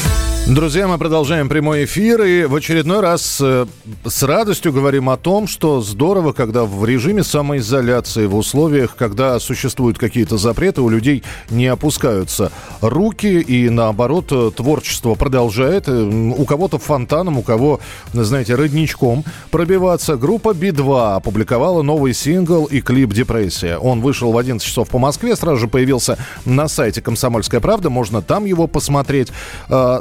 Друзья, 0.47 0.87
мы 0.87 0.97
продолжаем 0.97 1.47
прямой 1.47 1.85
эфир 1.85 2.23
и 2.23 2.45
в 2.45 2.55
очередной 2.55 2.99
раз 2.99 3.39
э, 3.41 3.67
с 4.03 4.23
радостью 4.23 4.73
говорим 4.73 5.07
о 5.09 5.15
том, 5.15 5.47
что 5.47 5.81
здорово, 5.81 6.33
когда 6.33 6.65
в 6.65 6.83
режиме 6.83 7.23
самоизоляции, 7.23 8.25
в 8.25 8.35
условиях, 8.35 8.95
когда 8.97 9.39
существуют 9.39 9.99
какие-то 9.99 10.37
запреты, 10.37 10.81
у 10.81 10.89
людей 10.89 11.23
не 11.51 11.67
опускаются 11.67 12.51
руки 12.81 13.39
и 13.39 13.69
наоборот 13.69 14.31
э, 14.31 14.49
творчество 14.53 15.13
продолжает. 15.13 15.87
Э, 15.87 16.01
У 16.01 16.43
кого-то 16.45 16.79
фонтаном, 16.79 17.37
у 17.37 17.43
кого, 17.43 17.79
знаете, 18.11 18.55
родничком 18.55 19.23
пробиваться. 19.51 20.17
Группа 20.17 20.53
Би-2 20.55 21.17
опубликовала 21.17 21.83
новый 21.83 22.15
сингл 22.15 22.65
и 22.65 22.81
клип 22.81 23.13
«Депрессия». 23.13 23.77
Он 23.77 24.01
вышел 24.01 24.31
в 24.31 24.37
11 24.37 24.67
часов 24.67 24.89
по 24.89 24.97
Москве, 24.97 25.35
сразу 25.35 25.61
же 25.61 25.67
появился 25.67 26.17
на 26.45 26.67
сайте 26.67 26.99
«Комсомольская 27.01 27.61
правда». 27.61 27.91
Можно 27.91 28.23
там 28.23 28.45
его 28.45 28.65
посмотреть. 28.65 29.29
Э, 29.69 29.99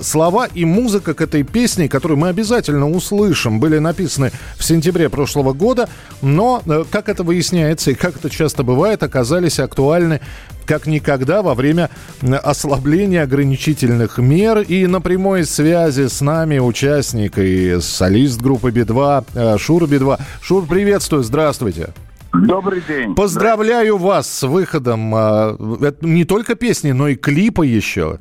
и 0.55 0.64
музыка 0.64 1.14
к 1.14 1.21
этой 1.21 1.43
песне, 1.43 1.88
которую 1.88 2.19
мы 2.19 2.29
обязательно 2.29 2.88
услышим, 2.88 3.61
были 3.61 3.79
написаны 3.79 4.31
в 4.57 4.64
сентябре 4.64 5.09
прошлого 5.09 5.53
года, 5.53 5.88
но, 6.23 6.62
э, 6.66 6.85
как 6.90 7.09
это 7.09 7.23
выясняется 7.23 7.90
и 7.90 7.95
как 7.95 8.16
это 8.16 8.31
часто 8.31 8.62
бывает, 8.62 9.03
оказались 9.03 9.59
актуальны 9.59 10.21
как 10.66 10.87
никогда 10.87 11.43
во 11.43 11.55
время 11.55 11.90
ослабления 12.23 13.25
ограничительных 13.25 14.19
мер. 14.19 14.61
И 14.61 14.87
на 14.87 15.01
прямой 15.01 15.45
связи 15.45 16.07
с 16.07 16.21
нами 16.21 16.61
участник 16.61 17.38
и 17.38 17.81
солист 17.81 18.40
группы 18.40 18.71
Би-2 18.71 19.25
э, 19.35 19.59
Шур 19.59 19.88
Би-2. 19.88 20.21
Шур, 20.40 20.66
приветствую, 20.66 21.25
здравствуйте. 21.25 21.88
Добрый 22.33 22.83
день. 22.87 23.16
Поздравляю 23.16 23.97
вас 23.97 24.31
с 24.31 24.47
выходом 24.47 25.12
э, 25.12 25.93
не 26.03 26.25
только 26.25 26.55
песни, 26.55 26.93
но 26.93 27.09
и 27.09 27.16
клипа 27.16 27.62
еще. 27.62 28.19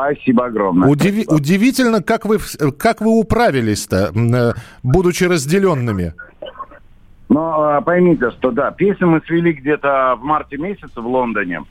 Спасибо 0.00 0.46
огромное. 0.46 0.88
Удиви- 0.88 1.26
удивительно, 1.28 2.02
как 2.02 2.24
вы, 2.24 2.38
как 2.78 3.00
вы 3.00 3.18
управились-то, 3.18 4.12
э, 4.14 4.52
будучи 4.82 5.24
разделенными. 5.24 6.14
Но 7.28 7.62
а, 7.62 7.80
поймите, 7.80 8.30
что 8.32 8.50
да, 8.50 8.70
песню 8.72 9.06
мы 9.06 9.20
свели 9.26 9.52
где-то 9.52 10.16
в 10.18 10.24
марте 10.24 10.56
месяце 10.56 11.00
в 11.00 11.06
Лондоне, 11.06 11.62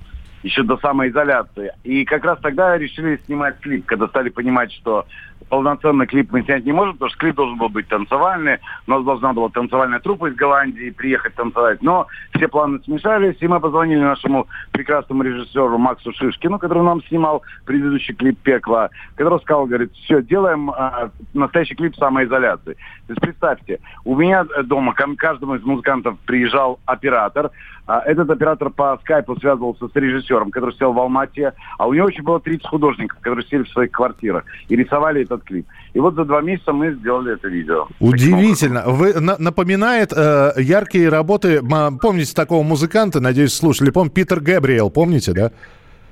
еще 0.44 0.64
до 0.64 0.78
самоизоляции. 0.78 1.74
И 1.84 2.06
как 2.06 2.24
раз 2.24 2.40
тогда 2.42 2.78
решили 2.78 3.20
снимать 3.26 3.60
клип, 3.60 3.86
когда 3.86 4.08
стали 4.08 4.30
понимать, 4.30 4.72
что 4.72 5.06
полноценный 5.50 6.08
клип 6.08 6.32
мы 6.32 6.44
снять 6.44 6.66
не 6.66 6.72
можем, 6.72 6.94
потому 6.94 7.10
что 7.10 7.20
клип 7.20 7.36
должен 7.36 7.58
был 7.58 7.70
быть 7.70 7.88
танцевальный. 7.88 8.60
У 8.88 8.92
нас 8.92 9.04
должна 9.04 9.34
была 9.34 9.50
танцевальная 9.50 10.00
труппа 10.00 10.28
из 10.28 10.36
Голландии 10.36 10.92
приехать 10.92 11.36
танцевать. 11.36 11.82
Но 11.82 12.08
все 12.36 12.48
планы 12.48 12.80
смешались, 12.84 13.38
и 13.40 13.48
мы 13.48 13.60
позвонили 13.60 14.00
нашему 14.00 14.48
прекрасному 14.72 15.24
режиссеру 15.24 15.78
Максу 15.78 16.14
Шишкину, 16.14 16.60
который 16.60 16.84
нам 16.84 17.04
снимал 17.04 17.44
предыдущий 17.66 18.14
клип 18.14 18.40
«Пекло», 18.44 18.90
который 19.16 19.40
сказал, 19.42 19.66
говорит, 19.66 19.92
все, 19.94 20.22
делаем 20.22 20.70
а, 20.70 21.10
настоящий 21.34 21.76
клип 21.76 21.96
самоизоляции. 21.96 22.74
То 22.74 23.14
есть 23.14 23.22
представьте, 23.22 23.80
у 24.06 24.16
меня 24.16 24.46
э, 24.56 24.64
дома 24.64 24.94
к 24.94 25.04
каждому 25.18 25.56
из 25.56 25.64
музыкантов 25.64 26.18
приезжал 26.26 26.80
оператор, 26.86 27.52
этот 27.98 28.30
оператор 28.30 28.70
по 28.70 28.98
скайпу 29.02 29.36
связывался 29.40 29.88
с 29.88 29.96
режиссером, 29.96 30.52
который 30.52 30.76
сел 30.76 30.94
в 30.94 31.00
Алмате, 31.00 31.54
а 31.78 31.88
у 31.88 31.94
него 31.94 32.08
еще 32.10 32.22
было 32.22 32.40
30 32.40 32.68
художников, 32.68 33.18
которые 33.20 33.46
сели 33.48 33.64
в 33.64 33.70
своих 33.70 33.92
квартирах 33.92 34.44
и 34.68 34.76
рисовали 34.76 35.24
этот 35.24 35.44
клип. 35.44 35.66
И 35.94 36.00
вот 36.00 36.16
за 36.16 36.26
два 36.26 36.42
месяца 36.42 36.72
мы 36.72 36.92
сделали 36.94 37.34
это 37.34 37.48
видео. 37.48 37.88
Удивительно. 38.00 38.84
Вы, 38.86 39.20
на- 39.20 39.38
напоминает 39.38 40.14
э, 40.16 40.52
яркие 40.58 41.10
работы, 41.10 41.58
м, 41.58 41.98
помните 42.00 42.34
такого 42.36 42.64
музыканта, 42.64 43.20
надеюсь, 43.20 43.54
слушали, 43.54 43.90
помните, 43.90 44.14
Питер 44.16 44.40
Гэбриэл, 44.40 44.90
помните, 44.92 45.34
да? 45.34 45.52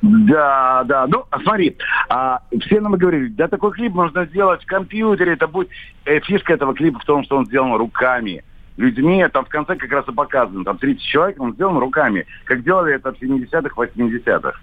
Да, 0.01 0.83
да. 0.85 1.07
Ну, 1.07 1.23
смотри, 1.43 1.75
а, 2.09 2.39
все 2.65 2.79
нам 2.81 2.93
говорили, 2.93 3.29
да 3.29 3.47
такой 3.47 3.71
клип 3.71 3.93
можно 3.93 4.25
сделать 4.25 4.63
в 4.63 4.67
компьютере, 4.67 5.33
это 5.33 5.47
будет... 5.47 5.69
Э, 6.05 6.19
фишка 6.19 6.53
этого 6.53 6.73
клипа 6.73 6.99
в 6.99 7.05
том, 7.05 7.23
что 7.23 7.37
он 7.37 7.45
сделан 7.45 7.73
руками 7.77 8.43
людьми, 8.77 9.25
там 9.33 9.45
в 9.45 9.49
конце 9.49 9.75
как 9.75 9.91
раз 9.91 10.07
и 10.07 10.11
показано, 10.11 10.63
там 10.63 10.77
30 10.77 11.01
человек, 11.03 11.41
он 11.41 11.53
сделан 11.53 11.77
руками, 11.77 12.25
как 12.45 12.63
делали 12.63 12.95
это 12.95 13.11
в 13.11 13.21
70-х, 13.21 13.69
80-х. 13.75 14.53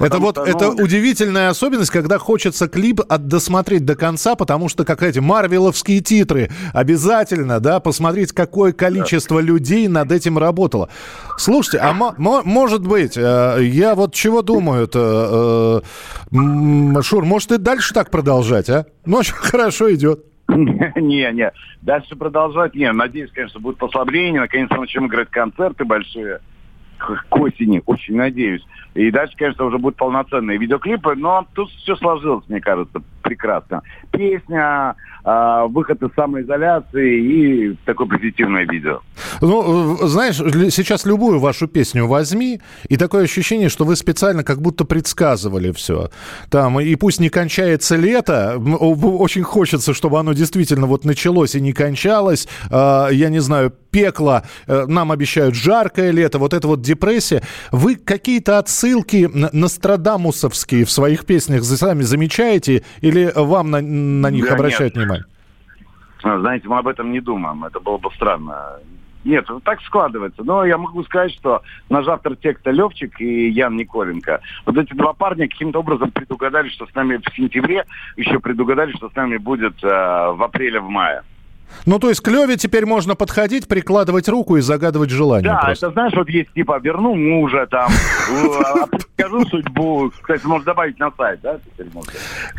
Это 0.00 0.18
вот 0.18 0.34
что, 0.34 0.44
это 0.44 0.72
ну- 0.72 0.82
удивительная 0.82 1.50
особенность, 1.50 1.90
когда 1.92 2.18
хочется 2.18 2.66
клип 2.66 3.00
от, 3.08 3.28
досмотреть 3.28 3.84
до 3.84 3.94
конца, 3.94 4.34
потому 4.34 4.68
что 4.68 4.84
как 4.84 5.04
эти 5.04 5.20
марвеловские 5.20 6.00
титры 6.00 6.50
обязательно, 6.72 7.60
да, 7.60 7.78
посмотреть, 7.78 8.32
какое 8.32 8.72
количество 8.72 9.38
людей 9.38 9.86
над 9.86 10.10
этим 10.10 10.36
работало. 10.36 10.88
Слушайте, 11.38 11.78
а 11.78 11.92
мо- 11.92 12.14
мо- 12.18 12.42
может 12.44 12.84
быть, 12.84 13.16
э, 13.16 13.58
я 13.62 13.94
вот 13.94 14.14
чего 14.14 14.42
думаю, 14.42 14.84
это, 14.86 15.82
э, 16.32 17.02
Шур, 17.02 17.24
может 17.24 17.52
и 17.52 17.58
дальше 17.58 17.94
так 17.94 18.10
продолжать, 18.10 18.68
а? 18.70 18.86
Ну, 19.06 19.18
очень 19.18 19.34
хорошо 19.36 19.94
идет. 19.94 20.24
Не, 20.48 21.32
не. 21.32 21.52
Дальше 21.82 22.16
продолжать. 22.16 22.74
Не, 22.74 22.92
надеюсь, 22.92 23.30
конечно, 23.32 23.60
будет 23.60 23.78
послабление. 23.78 24.40
Наконец-то 24.42 24.76
начнем 24.76 25.06
играть 25.06 25.30
концерты 25.30 25.84
большие 25.84 26.40
к 26.98 27.36
осени. 27.36 27.82
Очень 27.86 28.16
надеюсь. 28.16 28.64
И 28.94 29.10
дальше, 29.10 29.34
конечно, 29.36 29.64
уже 29.64 29.78
будут 29.78 29.96
полноценные 29.96 30.58
видеоклипы. 30.58 31.14
Но 31.16 31.46
тут 31.54 31.70
все 31.70 31.96
сложилось, 31.96 32.44
мне 32.48 32.60
кажется, 32.60 33.02
прекрасно. 33.22 33.82
Песня, 34.12 34.94
а, 35.26 35.66
выход 35.66 36.02
из 36.02 36.14
самоизоляции 36.14 37.18
и 37.18 37.76
такое 37.86 38.06
позитивное 38.06 38.66
видео. 38.66 39.00
Ну, 39.40 40.04
э, 40.04 40.06
знаешь, 40.06 40.36
сейчас 40.36 41.06
любую 41.06 41.38
вашу 41.40 41.66
песню 41.66 42.06
возьми, 42.06 42.60
и 42.88 42.98
такое 42.98 43.24
ощущение, 43.24 43.70
что 43.70 43.86
вы 43.86 43.96
специально 43.96 44.44
как 44.44 44.60
будто 44.60 44.84
предсказывали 44.84 45.72
все. 45.72 46.10
Там, 46.50 46.78
и 46.78 46.94
пусть 46.96 47.20
не 47.20 47.30
кончается 47.30 47.96
лето, 47.96 48.58
очень 48.58 49.44
хочется, 49.44 49.94
чтобы 49.94 50.18
оно 50.18 50.34
действительно 50.34 50.86
вот 50.86 51.06
началось 51.06 51.54
и 51.54 51.60
не 51.62 51.72
кончалось. 51.72 52.46
А, 52.70 53.08
Я 53.08 53.30
не 53.30 53.40
знаю, 53.40 53.72
пекло, 53.94 54.42
э, 54.66 54.84
нам 54.88 55.10
обещают 55.10 55.54
жаркое 55.54 56.10
лето, 56.10 56.38
вот 56.38 56.52
это 56.52 56.68
вот 56.68 56.82
депрессия. 56.82 57.42
Вы 57.72 57.96
какие-то 57.96 58.58
отсылки 58.84 59.28
нострадамусовские 59.32 60.84
в 60.84 60.90
своих 60.90 61.24
песнях 61.24 61.64
сами 61.64 62.02
замечаете 62.02 62.82
или 63.00 63.32
вам 63.34 63.70
на, 63.70 63.80
на 63.80 64.30
них 64.30 64.46
Да 64.46 64.54
обращают 64.54 64.94
нет. 64.94 65.04
внимание? 65.04 65.24
А, 66.22 66.38
Знаете, 66.40 66.68
мы 66.68 66.78
об 66.78 66.88
этом 66.88 67.12
не 67.12 67.20
думаем. 67.20 67.64
Это 67.64 67.80
было 67.80 67.98
бы 67.98 68.10
странно. 68.14 68.78
Нет, 69.24 69.46
так 69.64 69.80
складывается. 69.82 70.44
Но 70.44 70.66
я 70.66 70.76
могу 70.76 71.02
сказать, 71.04 71.32
что 71.32 71.62
наш 71.88 72.06
автор 72.06 72.36
текста 72.36 72.70
Левчик 72.70 73.18
и 73.22 73.48
Ян 73.48 73.74
Николенко, 73.76 74.40
вот 74.66 74.76
эти 74.76 74.92
два 74.92 75.14
парня 75.14 75.48
каким-то 75.48 75.78
образом 75.78 76.10
предугадали, 76.10 76.68
что 76.68 76.86
с 76.86 76.94
нами 76.94 77.16
в 77.16 77.34
сентябре, 77.34 77.86
еще 78.18 78.38
предугадали, 78.38 78.92
что 78.92 79.08
с 79.08 79.14
нами 79.14 79.38
будет 79.38 79.82
э, 79.82 79.86
в 79.86 80.42
апреле, 80.42 80.80
в 80.80 80.90
мае. 80.90 81.22
Ну, 81.86 81.98
то 81.98 82.08
есть 82.08 82.20
к 82.20 82.28
Леве 82.28 82.56
теперь 82.56 82.86
можно 82.86 83.14
подходить, 83.14 83.68
прикладывать 83.68 84.28
руку 84.28 84.56
и 84.56 84.60
загадывать 84.60 85.10
желание. 85.10 85.50
Да, 85.50 85.58
просто. 85.66 85.86
это 85.86 85.92
знаешь, 85.92 86.12
вот 86.16 86.28
есть 86.28 86.52
типа 86.54 86.78
верну 86.82 87.14
мужа 87.14 87.66
там, 87.70 87.90
э, 88.30 88.86
предскажу 88.90 89.44
судьбу. 89.46 90.10
Кстати, 90.20 90.46
можно 90.46 90.64
добавить 90.66 90.98
на 90.98 91.10
сайт, 91.16 91.40
да? 91.42 91.58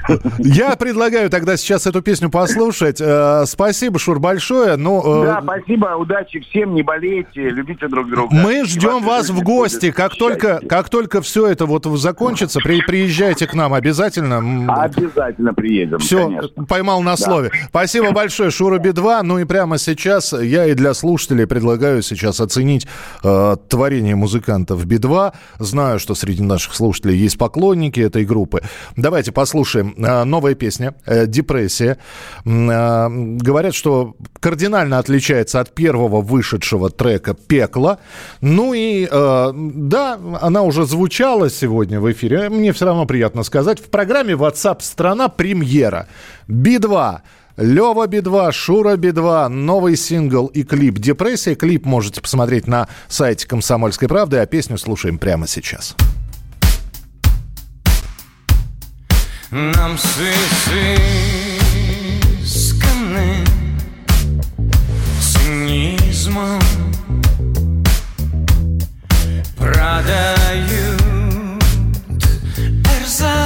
Я 0.40 0.76
предлагаю 0.76 1.30
тогда 1.30 1.58
сейчас 1.58 1.88
эту 1.88 2.02
песню 2.02 2.30
послушать. 2.30 3.02
Э, 3.02 3.44
Спасибо, 3.46 4.00
Шур, 4.00 4.20
большое. 4.20 4.76
Ну, 4.76 5.24
э, 5.24 5.26
Да, 5.26 5.42
спасибо, 5.42 5.96
удачи 5.98 6.40
всем, 6.42 6.76
не 6.76 6.84
болейте, 6.84 7.50
любите 7.50 7.88
друг 7.88 8.10
друга. 8.10 8.36
мы 8.36 8.66
ждем 8.66 9.04
вас 9.04 9.30
в 9.30 9.42
гости. 9.42 9.92
Как 9.92 10.16
только, 10.16 10.60
как 10.68 10.90
только 10.90 11.22
все 11.22 11.48
это 11.48 11.66
вот 11.66 11.86
закончится, 11.86 12.60
при- 12.60 12.82
приезжайте 12.82 13.48
к 13.48 13.54
нам 13.54 13.74
обязательно. 13.74 14.38
Обязательно 14.74 15.54
приедем, 15.54 16.00
Все, 16.00 16.42
поймал 16.68 17.02
на 17.02 17.18
слове. 17.18 17.52
Спасибо 17.70 18.12
большое, 18.12 18.52
Шура 18.52 18.78
Би-2. 18.96 19.22
Ну 19.24 19.40
и 19.40 19.46
прямо 19.46 19.78
сейчас 19.78 20.34
я 20.34 20.66
и 20.66 20.74
для 20.74 20.94
слушателей 20.94 21.46
предлагаю 21.48 22.02
сейчас 22.02 22.40
оценить 22.40 22.88
э, 23.24 23.56
творение 23.70 24.16
музыкантов 24.16 24.86
Би-2. 24.86 25.34
Знаю, 25.60 26.00
что 26.00 26.16
среди 26.16 26.44
наших 26.44 26.76
слушателей 26.76 27.18
есть 27.18 27.38
поклонники 27.38 28.00
этой 28.00 28.26
группы. 28.26 28.62
Давайте 28.96 29.32
послушаем. 29.32 29.96
Э, 29.98 30.24
новая 30.24 30.56
песня 30.56 30.96
э, 31.06 31.28
«Депрессия». 31.28 31.98
Э, 32.46 33.08
говорят, 33.10 33.76
что 33.76 34.16
кардинально 34.40 35.00
отличается 35.00 35.60
от 35.60 35.74
первого 35.74 36.22
вышедшего 36.22 36.90
трека 36.90 37.34
«Пекло». 37.34 38.00
Ну 38.42 38.74
и 38.74 39.08
э, 39.10 39.52
да, 39.54 40.20
она 40.42 40.62
уже 40.62 40.86
звучала 40.86 41.50
сегодня 41.50 42.00
в 42.00 42.12
эфире. 42.12 42.50
Мне 42.50 42.72
все 42.72 42.86
равно 42.86 43.06
приятно 43.06 43.44
сказать. 43.44 43.80
В 43.80 43.90
программе 43.90 44.34
WhatsApp 44.34 44.78
страна 44.82 45.28
премьера. 45.28 46.08
Би-2. 46.48 47.22
Лева 47.58 48.06
Би-2, 48.08 48.52
Шура 48.52 48.98
Би-2, 48.98 49.48
новый 49.48 49.96
сингл 49.96 50.48
и 50.48 50.64
клип 50.64 51.00
«Депрессия». 51.00 51.56
Клип 51.56 51.86
можете 51.86 52.20
посмотреть 52.22 52.68
на 52.68 52.90
сайте 53.08 53.48
«Комсомольской 53.48 54.10
правды», 54.10 54.38
а 54.40 54.46
песню 54.46 54.78
слушаем 54.78 55.18
прямо 55.18 55.48
сейчас. 55.48 55.96
Нам 59.52 59.98
с 59.98 60.18
изысканным 62.44 63.46
цинизмом 65.22 66.62
продают 69.58 71.02
эрзац 73.00 73.46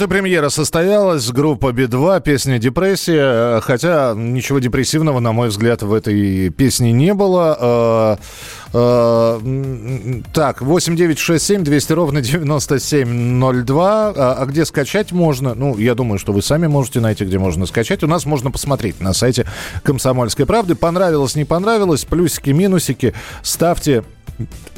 вот 0.00 0.06
и 0.06 0.08
премьера 0.08 0.48
состоялась. 0.48 1.30
Группа 1.30 1.72
Би-2, 1.72 2.22
песня 2.22 2.58
«Депрессия». 2.58 3.58
Э, 3.58 3.60
Хотя 3.60 4.14
ничего 4.16 4.58
депрессивного, 4.58 5.20
на 5.20 5.32
мой 5.32 5.48
взгляд, 5.48 5.82
в 5.82 5.92
этой 5.92 6.48
песне 6.50 6.92
не 6.92 7.12
было. 7.12 8.18
Э, 8.72 9.38
э, 9.42 10.20
Так, 10.32 10.62
8967 10.62 11.64
200 11.64 11.92
ровно 11.92 12.22
9702. 12.22 14.12
А 14.16 14.36
а 14.40 14.46
где 14.46 14.64
скачать 14.64 15.12
можно? 15.12 15.54
Ну, 15.54 15.76
я 15.76 15.94
думаю, 15.94 16.18
что 16.18 16.32
вы 16.32 16.40
сами 16.40 16.66
можете 16.66 17.00
найти, 17.00 17.24
где 17.24 17.38
можно 17.38 17.66
скачать. 17.66 18.02
У 18.02 18.06
нас 18.06 18.24
можно 18.24 18.50
посмотреть 18.50 19.00
на 19.00 19.12
сайте 19.12 19.46
«Комсомольской 19.82 20.46
правды». 20.46 20.74
Понравилось, 20.76 21.34
не 21.34 21.44
понравилось, 21.44 22.04
плюсики, 22.04 22.50
минусики. 22.50 23.12
Ставьте 23.42 24.04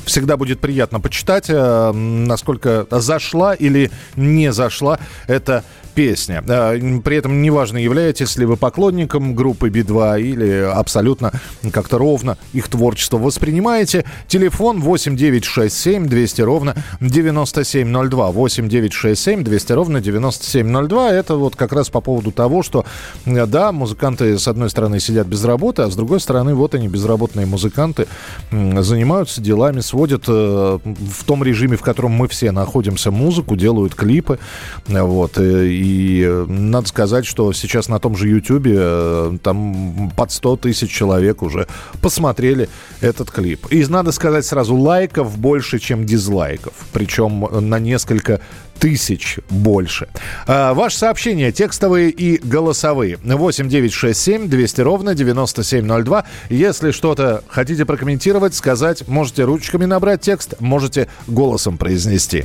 всегда 0.04 0.36
будет 0.36 0.60
приятно 0.60 1.00
почитать, 1.00 1.46
э, 1.48 1.92
насколько 1.92 2.86
зашла 2.90 3.54
или 3.54 3.90
не 4.16 4.52
зашла 4.52 4.98
эта 5.26 5.64
песня. 5.94 6.42
Э, 6.46 6.78
При 7.02 7.16
этом 7.16 7.42
неважно, 7.42 7.78
являетесь 7.78 8.36
ли 8.36 8.46
вы 8.46 8.56
поклонником 8.56 9.34
группы 9.34 9.68
Би-2 9.68 10.20
или 10.20 10.70
абсолютно 10.72 11.32
как-то 11.72 11.98
ровно 11.98 12.36
их 12.52 12.68
творчество 12.68 13.18
воспринимаете. 13.18 14.04
Телефон 14.28 14.80
8967 14.80 16.06
200 16.06 16.42
ровно 16.42 16.74
9702. 17.00 18.30
8967 18.30 19.44
200 19.44 19.72
ровно 19.72 20.00
9702. 20.00 21.10
Это 21.12 21.36
вот 21.36 21.56
как 21.56 21.72
раз 21.72 21.90
по 21.90 22.00
поводу 22.00 22.32
того, 22.32 22.62
что, 22.62 22.84
э, 23.26 23.46
да, 23.46 23.72
музыканты 23.72 24.38
с 24.38 24.48
одной 24.48 24.70
стороны 24.70 25.00
сидят 25.00 25.26
без 25.26 25.44
работы, 25.44 25.82
а 25.82 25.90
с 25.90 25.96
другой 25.96 26.20
стороны 26.20 26.54
вот 26.54 26.74
они, 26.74 26.88
безработные 26.88 27.46
музыканты, 27.46 28.06
занимаются 28.50 29.40
делами, 29.40 29.80
сводят 29.80 30.24
э, 30.28 30.78
в 30.84 31.24
том 31.24 31.44
режиме, 31.44 31.76
в 31.76 31.82
котором 31.82 32.12
мы 32.12 32.28
все 32.28 32.52
находимся, 32.52 33.10
музыку, 33.10 33.56
делают 33.56 33.94
клипы, 33.94 34.38
вот, 34.86 35.38
И 35.82 36.22
э, 36.24 36.46
надо 36.48 36.86
сказать, 36.86 37.26
что 37.26 37.52
сейчас 37.52 37.88
на 37.88 37.98
том 37.98 38.16
же 38.16 38.28
Ютьюбе 38.28 38.76
э, 38.76 39.38
там 39.42 40.12
под 40.16 40.30
100 40.30 40.56
тысяч 40.58 40.92
человек 40.92 41.42
уже 41.42 41.66
посмотрели 42.00 42.68
этот 43.00 43.32
клип. 43.32 43.66
И 43.70 43.84
надо 43.86 44.12
сказать 44.12 44.46
сразу, 44.46 44.76
лайков 44.76 45.36
больше, 45.36 45.80
чем 45.80 46.06
дизлайков. 46.06 46.74
Причем 46.92 47.48
на 47.68 47.80
несколько 47.80 48.40
тысяч 48.78 49.38
больше. 49.50 50.08
А, 50.46 50.72
ваши 50.72 50.98
сообщения 50.98 51.50
текстовые 51.50 52.10
и 52.10 52.38
голосовые. 52.38 53.18
8 53.22 53.68
9 53.68 53.92
6 53.92 54.20
7 54.20 54.48
200 54.48 54.80
ровно 54.82 55.14
9702. 55.16 56.24
Если 56.48 56.92
что-то 56.92 57.42
хотите 57.48 57.84
прокомментировать, 57.84 58.54
сказать, 58.54 59.08
можете 59.08 59.44
ручками 59.44 59.84
набрать 59.84 60.20
текст, 60.20 60.54
можете 60.60 61.08
голосом 61.26 61.76
произнести. 61.76 62.44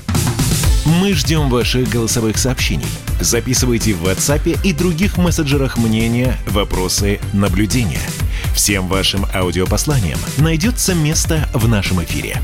Мы 0.87 1.13
ждем 1.13 1.49
ваших 1.49 1.89
голосовых 1.89 2.37
сообщений. 2.37 2.87
Записывайте 3.19 3.93
в 3.93 4.05
WhatsApp 4.05 4.57
и 4.63 4.71
других 4.71 5.17
мессенджерах 5.17 5.77
мнения, 5.77 6.37
вопросы, 6.47 7.19
наблюдения. 7.33 7.99
Всем 8.55 8.87
вашим 8.87 9.25
аудиопосланиям 9.35 10.17
найдется 10.37 10.95
место 10.95 11.49
в 11.53 11.67
нашем 11.67 12.01
эфире. 12.05 12.41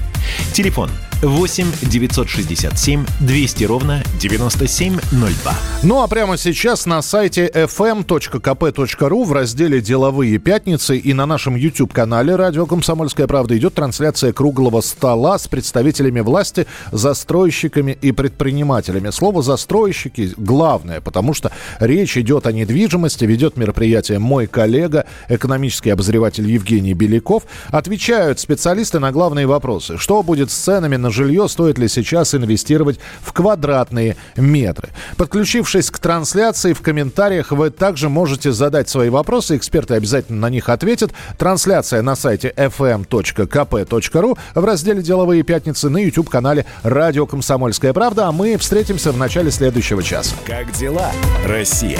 Телефон 0.51 0.89
8 1.23 1.65
967 1.83 3.05
200 3.21 3.63
ровно 3.63 4.03
9702. 4.19 5.53
Ну 5.83 6.01
а 6.01 6.07
прямо 6.07 6.37
сейчас 6.37 6.85
на 6.85 7.01
сайте 7.01 7.49
fm.kp.ru 7.53 9.23
в 9.23 9.31
разделе 9.31 9.79
«Деловые 9.79 10.37
пятницы» 10.37 10.97
и 10.97 11.13
на 11.13 11.25
нашем 11.25 11.55
YouTube-канале 11.55 12.35
«Радио 12.35 12.65
Комсомольская 12.65 13.27
правда» 13.27 13.57
идет 13.57 13.73
трансляция 13.73 14.33
круглого 14.33 14.81
стола 14.81 15.37
с 15.37 15.47
представителями 15.47 16.19
власти, 16.19 16.67
застройщиками 16.91 17.97
и 18.01 18.11
предпринимателями. 18.11 19.09
Слово 19.09 19.43
«застройщики» 19.43 20.33
главное, 20.35 20.99
потому 20.99 21.33
что 21.33 21.51
речь 21.79 22.17
идет 22.17 22.47
о 22.47 22.51
недвижимости, 22.51 23.23
ведет 23.23 23.55
мероприятие 23.55 24.19
мой 24.19 24.47
коллега, 24.47 25.05
экономический 25.29 25.91
обозреватель 25.91 26.49
Евгений 26.49 26.93
Беляков. 26.93 27.43
Отвечают 27.69 28.39
специалисты 28.39 28.99
на 28.99 29.11
главные 29.13 29.47
вопросы. 29.47 29.97
Что 29.97 30.21
будет 30.21 30.51
с 30.51 30.55
ценами 30.55 30.97
на 30.97 31.12
жилье, 31.13 31.47
стоит 31.47 31.77
ли 31.77 31.87
сейчас 31.87 32.35
инвестировать 32.35 32.99
в 33.21 33.31
квадратные 33.31 34.17
метры. 34.35 34.89
Подключившись 35.17 35.91
к 35.91 35.99
трансляции, 35.99 36.73
в 36.73 36.81
комментариях 36.81 37.51
вы 37.51 37.69
также 37.69 38.09
можете 38.09 38.51
задать 38.51 38.89
свои 38.89 39.09
вопросы, 39.09 39.55
эксперты 39.55 39.93
обязательно 39.93 40.41
на 40.41 40.49
них 40.49 40.69
ответят. 40.69 41.11
Трансляция 41.37 42.01
на 42.01 42.15
сайте 42.15 42.53
fm.kp.ru 42.55 44.37
в 44.55 44.65
разделе 44.65 45.01
«Деловые 45.01 45.43
пятницы» 45.43 45.89
на 45.89 45.97
YouTube-канале 45.97 46.65
«Радио 46.83 47.25
Комсомольская 47.25 47.93
правда», 47.93 48.27
а 48.27 48.31
мы 48.31 48.57
встретимся 48.57 49.11
в 49.11 49.17
начале 49.17 49.51
следующего 49.51 50.01
часа. 50.03 50.35
Как 50.45 50.71
дела, 50.73 51.11
Россия? 51.45 51.99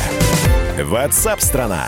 Ватсап-страна! 0.84 1.88